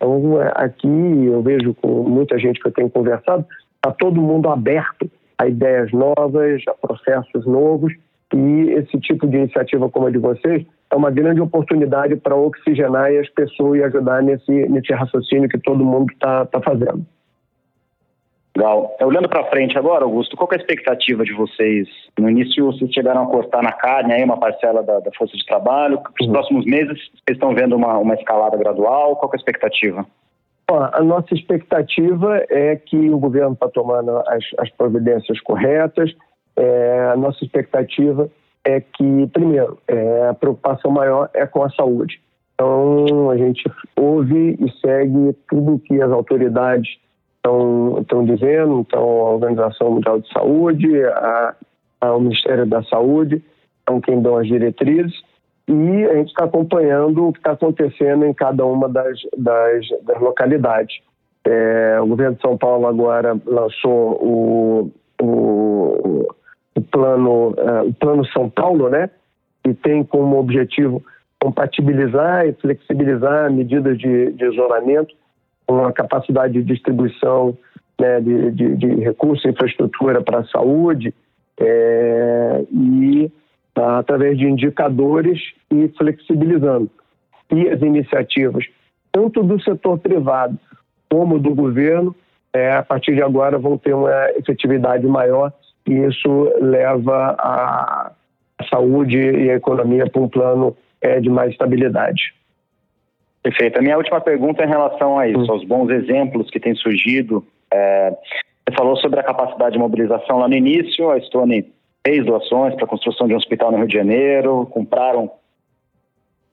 Então, 0.00 0.40
é, 0.40 0.50
aqui 0.54 0.88
eu 1.26 1.42
vejo 1.42 1.74
com 1.74 2.02
muita 2.08 2.38
gente 2.38 2.58
que 2.58 2.66
eu 2.66 2.72
tenho 2.72 2.88
conversado, 2.88 3.44
está 3.76 3.92
todo 3.92 4.20
mundo 4.20 4.48
aberto 4.48 5.10
a 5.36 5.46
ideias 5.46 5.92
novas, 5.92 6.62
a 6.66 6.72
processos 6.72 7.46
novos, 7.46 7.92
e 8.34 8.70
esse 8.70 8.98
tipo 9.00 9.26
de 9.26 9.36
iniciativa 9.36 9.90
como 9.90 10.06
a 10.06 10.10
de 10.10 10.18
vocês 10.18 10.64
é 10.90 10.96
uma 10.96 11.10
grande 11.10 11.40
oportunidade 11.40 12.16
para 12.16 12.34
oxigenar 12.34 13.10
as 13.12 13.28
pessoas 13.30 13.78
e 13.78 13.84
ajudar 13.84 14.22
nesse, 14.22 14.50
nesse 14.68 14.92
raciocínio 14.92 15.48
que 15.48 15.58
todo 15.58 15.84
mundo 15.84 16.10
está 16.12 16.46
tá 16.46 16.60
fazendo. 16.60 17.04
Legal. 18.56 18.96
Olhando 19.00 19.28
para 19.28 19.48
frente 19.48 19.78
agora, 19.78 20.04
Augusto, 20.04 20.36
qual 20.36 20.48
é 20.52 20.56
a 20.56 20.58
expectativa 20.58 21.24
de 21.24 21.32
vocês? 21.32 21.88
No 22.18 22.28
início, 22.28 22.66
vocês 22.66 22.92
chegaram 22.92 23.22
a 23.22 23.26
cortar 23.26 23.62
na 23.62 23.72
carne 23.72 24.12
aí 24.12 24.24
uma 24.24 24.38
parcela 24.38 24.82
da, 24.82 24.98
da 24.98 25.10
força 25.16 25.36
de 25.36 25.44
trabalho. 25.46 26.00
Para 26.00 26.12
os 26.20 26.26
uhum. 26.26 26.32
próximos 26.32 26.64
meses, 26.66 26.98
vocês 26.98 27.36
estão 27.36 27.54
vendo 27.54 27.76
uma, 27.76 27.96
uma 27.98 28.14
escalada 28.14 28.56
gradual? 28.56 29.16
Qual 29.16 29.30
é 29.32 29.36
a 29.36 29.38
expectativa? 29.38 30.06
a 30.92 31.02
nossa 31.02 31.34
expectativa 31.34 32.44
é 32.48 32.76
que 32.76 33.10
o 33.10 33.18
governo 33.18 33.54
está 33.54 33.68
tomando 33.68 34.18
as, 34.28 34.44
as, 34.58 34.70
providências 34.70 35.40
corretas. 35.40 36.14
É, 36.56 37.10
a 37.12 37.16
nossa 37.16 37.44
expectativa 37.44 38.30
é 38.64 38.80
que, 38.80 39.26
primeiro, 39.32 39.78
é, 39.88 40.28
a 40.28 40.34
preocupação 40.34 40.92
maior 40.92 41.28
é 41.34 41.44
com 41.44 41.64
a 41.64 41.70
saúde. 41.70 42.20
Então, 42.54 43.30
a 43.30 43.36
gente 43.36 43.64
ouve 43.96 44.56
e 44.60 44.70
segue 44.80 45.32
tudo 45.48 45.80
que 45.80 46.00
as 46.00 46.12
autoridades 46.12 47.00
estão 47.40 48.24
dizendo, 48.24 48.80
então 48.80 49.02
a 49.02 49.30
Organização 49.32 49.92
Mundial 49.92 50.20
de 50.20 50.30
Saúde, 50.32 51.04
a, 51.04 51.54
a, 52.00 52.14
o 52.14 52.20
Ministério 52.20 52.66
da 52.66 52.82
Saúde, 52.84 53.42
são 53.88 54.00
quem 54.00 54.20
dão 54.20 54.36
as 54.36 54.46
diretrizes 54.46 55.14
e 55.66 56.04
a 56.04 56.14
gente 56.14 56.28
está 56.28 56.44
acompanhando 56.44 57.28
o 57.28 57.32
que 57.32 57.38
está 57.38 57.52
acontecendo 57.52 58.24
em 58.24 58.34
cada 58.34 58.64
uma 58.66 58.88
das, 58.88 59.18
das, 59.36 59.86
das 60.02 60.20
localidades. 60.20 61.00
É, 61.44 61.98
o 62.00 62.06
governo 62.06 62.36
de 62.36 62.42
São 62.42 62.58
Paulo 62.58 62.86
agora 62.86 63.36
lançou 63.46 64.18
o, 64.22 64.92
o, 65.22 66.26
o 66.74 66.80
plano, 66.90 67.50
uh, 67.50 67.88
o 67.88 67.94
plano 67.94 68.24
São 68.26 68.50
Paulo, 68.50 68.88
né, 68.90 69.08
que 69.64 69.72
tem 69.72 70.04
como 70.04 70.38
objetivo 70.38 71.02
compatibilizar 71.40 72.46
e 72.46 72.52
flexibilizar 72.54 73.50
medidas 73.50 73.96
de, 73.96 74.32
de 74.32 74.44
isolamento 74.44 75.14
com 75.70 75.84
a 75.84 75.92
capacidade 75.92 76.54
de 76.54 76.64
distribuição 76.64 77.56
né, 78.00 78.20
de, 78.20 78.50
de, 78.50 78.76
de 78.76 78.86
recursos, 78.96 79.44
infraestrutura 79.44 80.20
para 80.20 80.40
a 80.40 80.44
saúde 80.46 81.14
é, 81.60 82.64
e 82.72 83.30
tá, 83.72 84.00
através 84.00 84.36
de 84.36 84.46
indicadores 84.46 85.40
e 85.70 85.86
flexibilizando. 85.96 86.90
E 87.52 87.68
as 87.68 87.80
iniciativas, 87.82 88.66
tanto 89.12 89.44
do 89.44 89.62
setor 89.62 89.96
privado 89.98 90.58
como 91.08 91.38
do 91.38 91.54
governo, 91.54 92.16
é, 92.52 92.72
a 92.72 92.82
partir 92.82 93.14
de 93.14 93.22
agora 93.22 93.56
vão 93.56 93.78
ter 93.78 93.94
uma 93.94 94.28
efetividade 94.30 95.06
maior 95.06 95.52
e 95.86 95.92
isso 95.92 96.52
leva 96.60 97.36
a 97.38 98.10
saúde 98.68 99.18
e 99.18 99.50
a 99.50 99.54
economia 99.54 100.10
para 100.10 100.20
um 100.20 100.28
plano 100.28 100.76
é, 101.00 101.20
de 101.20 101.30
mais 101.30 101.52
estabilidade. 101.52 102.39
Perfeito. 103.42 103.78
A 103.78 103.82
minha 103.82 103.96
última 103.96 104.20
pergunta 104.20 104.62
é 104.62 104.66
em 104.66 104.68
relação 104.68 105.18
a 105.18 105.28
isso, 105.28 105.40
hum. 105.40 105.52
aos 105.52 105.64
bons 105.64 105.90
exemplos 105.90 106.50
que 106.50 106.60
têm 106.60 106.74
surgido. 106.74 107.44
É, 107.72 108.10
você 108.68 108.76
falou 108.76 108.96
sobre 108.96 109.20
a 109.20 109.24
capacidade 109.24 109.72
de 109.72 109.78
mobilização 109.78 110.38
lá 110.38 110.48
no 110.48 110.54
início, 110.54 111.10
a 111.10 111.20
Stone 111.20 111.66
fez 112.06 112.24
doações 112.24 112.74
para 112.74 112.84
a 112.84 112.88
construção 112.88 113.26
de 113.26 113.34
um 113.34 113.36
hospital 113.36 113.72
no 113.72 113.78
Rio 113.78 113.88
de 113.88 113.94
Janeiro, 113.94 114.66
compraram 114.70 115.30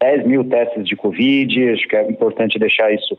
10 0.01 0.25
mil 0.25 0.43
testes 0.45 0.85
de 0.85 0.95
Covid, 0.95 1.71
acho 1.71 1.87
que 1.87 1.95
é 1.95 2.09
importante 2.09 2.59
deixar 2.59 2.91
isso 2.91 3.17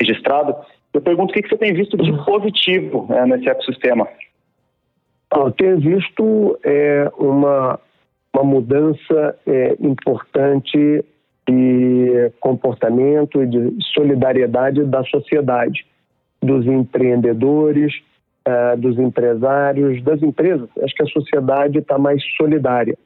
registrado. 0.00 0.54
Eu 0.92 1.00
pergunto 1.00 1.30
o 1.30 1.34
que 1.34 1.48
você 1.48 1.56
tem 1.56 1.74
visto 1.74 1.96
de 1.96 2.10
uhum. 2.10 2.24
positivo 2.24 3.06
é, 3.10 3.26
nesse 3.26 3.48
ecossistema? 3.48 4.08
Eu 5.34 5.50
tenho 5.52 5.78
visto 5.78 6.58
é, 6.64 7.10
uma, 7.18 7.78
uma 8.34 8.44
mudança 8.44 9.38
é, 9.46 9.76
importante 9.80 11.04
de 11.48 12.30
comportamento 12.40 13.42
e 13.42 13.46
de 13.46 13.76
solidariedade 13.94 14.84
da 14.84 15.02
sociedade, 15.04 15.86
dos 16.42 16.66
empreendedores, 16.66 17.94
uh, 18.46 18.76
dos 18.76 18.98
empresários, 18.98 20.02
das 20.02 20.22
empresas. 20.22 20.68
Acho 20.82 20.94
que 20.94 21.02
a 21.02 21.06
sociedade 21.06 21.78
está 21.78 21.98
mais 21.98 22.22
solidária. 22.36 22.96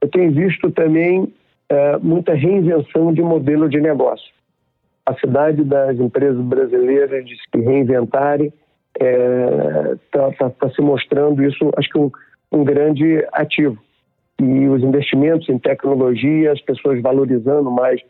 Eu 0.00 0.08
tenho 0.08 0.30
visto 0.30 0.70
também 0.70 1.22
uh, 1.22 1.98
muita 2.02 2.34
reinvenção 2.34 3.12
de 3.12 3.22
modelo 3.22 3.68
de 3.68 3.80
negócio. 3.80 4.30
A 5.06 5.14
cidade 5.14 5.64
das 5.64 5.98
empresas 5.98 6.40
brasileiras 6.44 7.24
de 7.24 7.34
se 7.34 7.60
reinventarem 7.60 8.52
está 8.94 9.04
é, 9.04 9.94
tá, 10.10 10.32
tá, 10.32 10.50
tá 10.50 10.70
se 10.70 10.82
mostrando 10.82 11.42
isso, 11.44 11.70
acho 11.76 11.88
que 11.90 11.98
um, 11.98 12.10
um 12.50 12.64
grande 12.64 13.24
ativo. 13.32 13.78
E 14.40 14.68
os 14.68 14.82
investimentos 14.82 15.48
em 15.48 15.58
tecnologia, 15.58 16.52
as 16.52 16.60
pessoas 16.60 17.00
valorizando 17.00 17.70
mais 17.70 18.00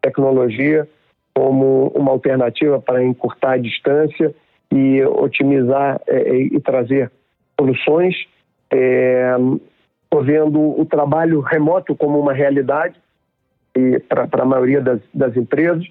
tecnologia 0.00 0.86
como 1.34 1.88
uma 1.88 2.10
alternativa 2.10 2.80
para 2.80 3.02
encurtar 3.02 3.52
a 3.52 3.58
distância 3.58 4.34
e 4.70 5.02
otimizar 5.02 6.00
é, 6.06 6.16
é, 6.16 6.36
e 6.42 6.60
trazer 6.60 7.10
soluções. 7.58 8.14
É, 8.72 9.34
vendo 10.22 10.60
o 10.60 10.84
trabalho 10.84 11.40
remoto 11.40 11.94
como 11.94 12.18
uma 12.18 12.32
realidade 12.32 13.00
para 14.08 14.42
a 14.42 14.44
maioria 14.44 14.80
das, 14.80 15.00
das 15.14 15.36
empresas. 15.36 15.82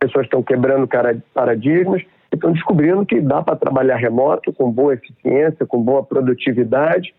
As 0.00 0.08
pessoas 0.08 0.26
estão 0.26 0.42
quebrando 0.42 0.88
paradigmas 1.32 2.02
e 2.02 2.34
estão 2.34 2.52
descobrindo 2.52 3.06
que 3.06 3.20
dá 3.20 3.42
para 3.42 3.56
trabalhar 3.56 3.96
remoto 3.96 4.52
com 4.52 4.70
boa 4.70 4.94
eficiência, 4.94 5.66
com 5.66 5.82
boa 5.82 6.02
produtividade. 6.02 7.14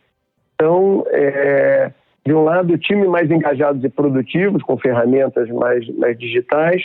Então, 0.53 1.03
é, 1.09 1.91
de 2.25 2.33
um 2.33 2.43
lado, 2.43 2.77
time 2.77 3.07
mais 3.07 3.29
engajados 3.29 3.83
e 3.83 3.89
produtivos, 3.89 4.63
com 4.63 4.77
ferramentas 4.77 5.49
mais, 5.49 5.87
mais 5.97 6.17
digitais, 6.17 6.83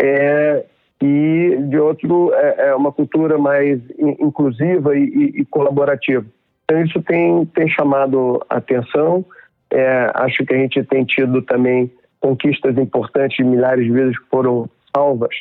é, 0.00 0.64
e 1.02 1.56
de 1.68 1.78
outro 1.78 2.32
é, 2.34 2.68
é 2.68 2.74
uma 2.74 2.90
cultura 2.90 3.38
mais 3.38 3.80
inclusiva 3.98 4.96
e, 4.96 5.04
e, 5.04 5.40
e, 5.40 5.44
colaborativa. 5.44 6.24
Então 6.64 6.82
isso 6.82 7.02
tem, 7.02 7.44
tem 7.46 7.68
chamado 7.68 8.44
atenção. 8.48 9.24
É, 9.70 10.10
acho 10.14 10.44
que 10.44 10.54
a 10.54 10.58
gente 10.58 10.82
tem 10.84 11.04
tido 11.04 11.42
também 11.42 11.90
conquistas 12.20 12.76
importantes, 12.78 13.44
milhares 13.44 13.84
de 13.84 13.92
vidas 13.92 14.16
foram 14.30 14.68
salvas 14.94 15.34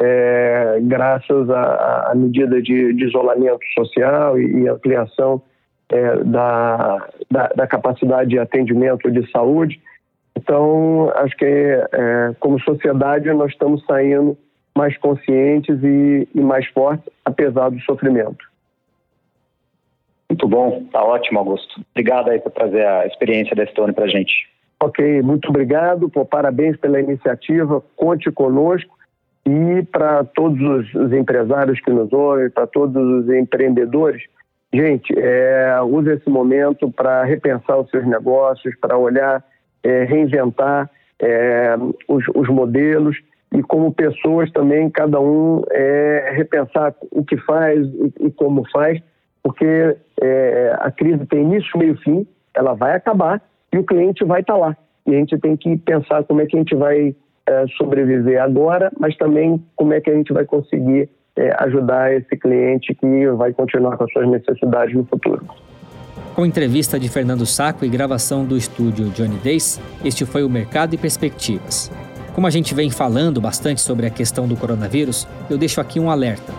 é, 0.00 0.78
graças 0.82 1.48
à 1.50 2.12
medida 2.14 2.60
de, 2.60 2.92
de, 2.92 3.04
isolamento 3.04 3.60
social 3.74 4.38
e, 4.38 4.62
e 4.62 4.68
ampliação 4.68 5.42
é, 5.90 6.16
da, 6.24 7.08
da, 7.30 7.48
da, 7.48 7.66
capacidade 7.66 8.30
de 8.30 8.38
atendimento 8.38 9.10
de 9.10 9.30
saúde. 9.30 9.80
Então, 10.36 11.10
acho 11.16 11.36
que 11.36 11.44
é, 11.44 12.34
como 12.40 12.60
sociedade 12.60 13.32
nós 13.32 13.52
estamos 13.52 13.84
saindo 13.86 14.36
mais 14.76 14.96
conscientes 14.98 15.82
e, 15.82 16.28
e 16.34 16.40
mais 16.40 16.66
fortes, 16.68 17.08
apesar 17.24 17.70
do 17.70 17.80
sofrimento. 17.80 18.44
Muito 20.28 20.48
bom, 20.48 20.84
tá 20.92 21.02
ótimo, 21.02 21.38
Augusto. 21.38 21.80
Obrigado 21.92 22.30
aí 22.30 22.40
por 22.40 22.50
trazer 22.50 22.84
a 22.86 23.06
experiência 23.06 23.54
da 23.54 23.64
Estônia 23.64 23.94
para 23.94 24.04
a 24.04 24.08
gente. 24.08 24.48
Ok, 24.82 25.22
muito 25.22 25.48
obrigado, 25.48 26.10
pô, 26.10 26.24
parabéns 26.24 26.76
pela 26.76 27.00
iniciativa, 27.00 27.82
conte 27.96 28.30
conosco 28.30 28.94
E 29.46 29.82
para 29.84 30.22
todos 30.24 30.60
os, 30.60 30.94
os, 30.94 31.12
empresários 31.12 31.80
que 31.80 31.90
nos 31.90 32.12
ouvem, 32.12 32.50
para 32.50 32.66
todos 32.66 32.96
os 32.96 33.30
empreendedores, 33.32 34.22
gente, 34.72 35.12
é, 35.18 35.80
use 35.82 36.12
esse 36.12 36.28
momento 36.28 36.90
para 36.90 37.24
repensar 37.24 37.78
os 37.78 37.90
seus 37.90 38.06
negócios, 38.06 38.74
para 38.80 38.96
olhar, 38.96 39.44
é, 39.82 40.04
reinventar 40.04 40.90
é, 41.20 41.76
os, 42.08 42.24
os, 42.34 42.48
modelos 42.48 43.16
e 43.54 43.62
como 43.62 43.92
pessoas 43.92 44.50
também, 44.52 44.90
cada 44.90 45.20
um 45.20 45.62
é, 45.70 46.32
repensar 46.34 46.94
o 47.10 47.24
que 47.24 47.36
faz 47.38 47.86
e, 47.86 48.26
e 48.26 48.30
como 48.30 48.68
faz, 48.70 49.00
porque 49.42 49.96
é, 50.20 50.76
a 50.80 50.90
crise 50.90 51.24
tem 51.26 51.42
início, 51.42 51.78
meio 51.78 51.96
fim, 51.98 52.26
ela 52.54 52.74
vai 52.74 52.94
acabar 52.94 53.40
e 53.72 53.78
o 53.78 53.84
cliente 53.84 54.24
vai 54.24 54.40
estar 54.40 54.54
tá 54.54 54.58
lá. 54.58 54.76
E 55.06 55.14
a 55.14 55.18
gente 55.18 55.38
tem 55.38 55.56
que 55.56 55.76
pensar 55.78 56.24
como 56.24 56.40
é 56.40 56.46
que 56.46 56.56
a 56.56 56.58
gente 56.58 56.74
vai 56.74 57.14
é, 57.46 57.64
sobreviver 57.78 58.42
agora, 58.42 58.90
mas 58.98 59.16
também 59.16 59.62
como 59.76 59.92
é 59.92 60.00
que 60.00 60.10
a 60.10 60.14
gente 60.14 60.32
vai 60.32 60.44
conseguir 60.44 61.08
é, 61.36 61.54
ajudar 61.64 62.14
esse 62.14 62.36
cliente 62.36 62.94
que 62.94 63.30
vai 63.32 63.52
continuar 63.52 63.96
com 63.96 64.04
as 64.04 64.12
suas 64.12 64.28
necessidades 64.28 64.94
no 64.94 65.04
futuro. 65.04 65.44
Com 66.34 66.44
entrevista 66.44 66.98
de 66.98 67.08
Fernando 67.08 67.46
Saco 67.46 67.84
e 67.84 67.88
gravação 67.88 68.44
do 68.44 68.56
estúdio 68.56 69.08
Johnny 69.10 69.36
Days, 69.36 69.80
este 70.04 70.24
foi 70.24 70.44
o 70.44 70.50
Mercado 70.50 70.94
e 70.94 70.98
Perspectivas. 70.98 71.90
Como 72.34 72.46
a 72.46 72.50
gente 72.50 72.74
vem 72.74 72.90
falando 72.90 73.40
bastante 73.40 73.80
sobre 73.80 74.06
a 74.06 74.10
questão 74.10 74.46
do 74.46 74.56
coronavírus, 74.56 75.26
eu 75.48 75.56
deixo 75.56 75.80
aqui 75.80 75.98
um 75.98 76.10
alerta. 76.10 76.52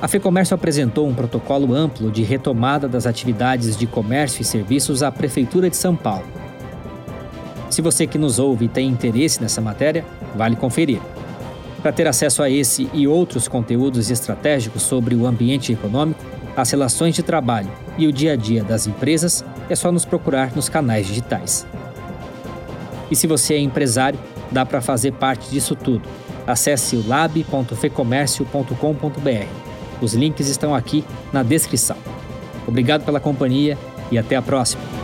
A 0.00 0.08
FEComércio 0.08 0.54
apresentou 0.54 1.06
um 1.06 1.14
protocolo 1.14 1.74
amplo 1.74 2.10
de 2.10 2.22
retomada 2.22 2.88
das 2.88 3.06
atividades 3.06 3.76
de 3.76 3.86
comércio 3.86 4.40
e 4.40 4.44
serviços 4.44 5.02
à 5.02 5.10
Prefeitura 5.10 5.68
de 5.68 5.76
São 5.76 5.94
Paulo. 5.94 6.24
Se 7.68 7.82
você 7.82 8.06
que 8.06 8.16
nos 8.16 8.38
ouve 8.38 8.68
tem 8.68 8.88
interesse 8.88 9.42
nessa 9.42 9.60
matéria, 9.60 10.04
vale 10.34 10.56
conferir. 10.56 11.00
Para 11.82 11.92
ter 11.92 12.08
acesso 12.08 12.42
a 12.42 12.50
esse 12.50 12.90
e 12.92 13.06
outros 13.06 13.46
conteúdos 13.46 14.10
estratégicos 14.10 14.82
sobre 14.82 15.14
o 15.14 15.26
ambiente 15.26 15.72
econômico, 15.72 16.24
as 16.56 16.70
relações 16.70 17.14
de 17.14 17.22
trabalho 17.22 17.70
e 17.96 18.06
o 18.06 18.12
dia 18.12 18.32
a 18.32 18.36
dia 18.36 18.64
das 18.64 18.86
empresas, 18.86 19.44
é 19.70 19.76
só 19.76 19.92
nos 19.92 20.04
procurar 20.04 20.54
nos 20.56 20.68
canais 20.68 21.06
digitais. 21.06 21.66
E 23.10 23.16
se 23.16 23.26
você 23.26 23.54
é 23.54 23.58
empresário, 23.58 24.18
dá 24.50 24.66
para 24.66 24.80
fazer 24.80 25.12
parte 25.12 25.50
disso 25.50 25.76
tudo. 25.76 26.08
Acesse 26.46 26.96
o 26.96 27.06
lab.fecomércio.com.br. 27.06 29.46
Os 30.00 30.14
links 30.14 30.48
estão 30.48 30.74
aqui 30.74 31.04
na 31.32 31.42
descrição. 31.42 31.96
Obrigado 32.66 33.04
pela 33.04 33.20
companhia 33.20 33.76
e 34.10 34.18
até 34.18 34.36
a 34.36 34.42
próxima. 34.42 34.97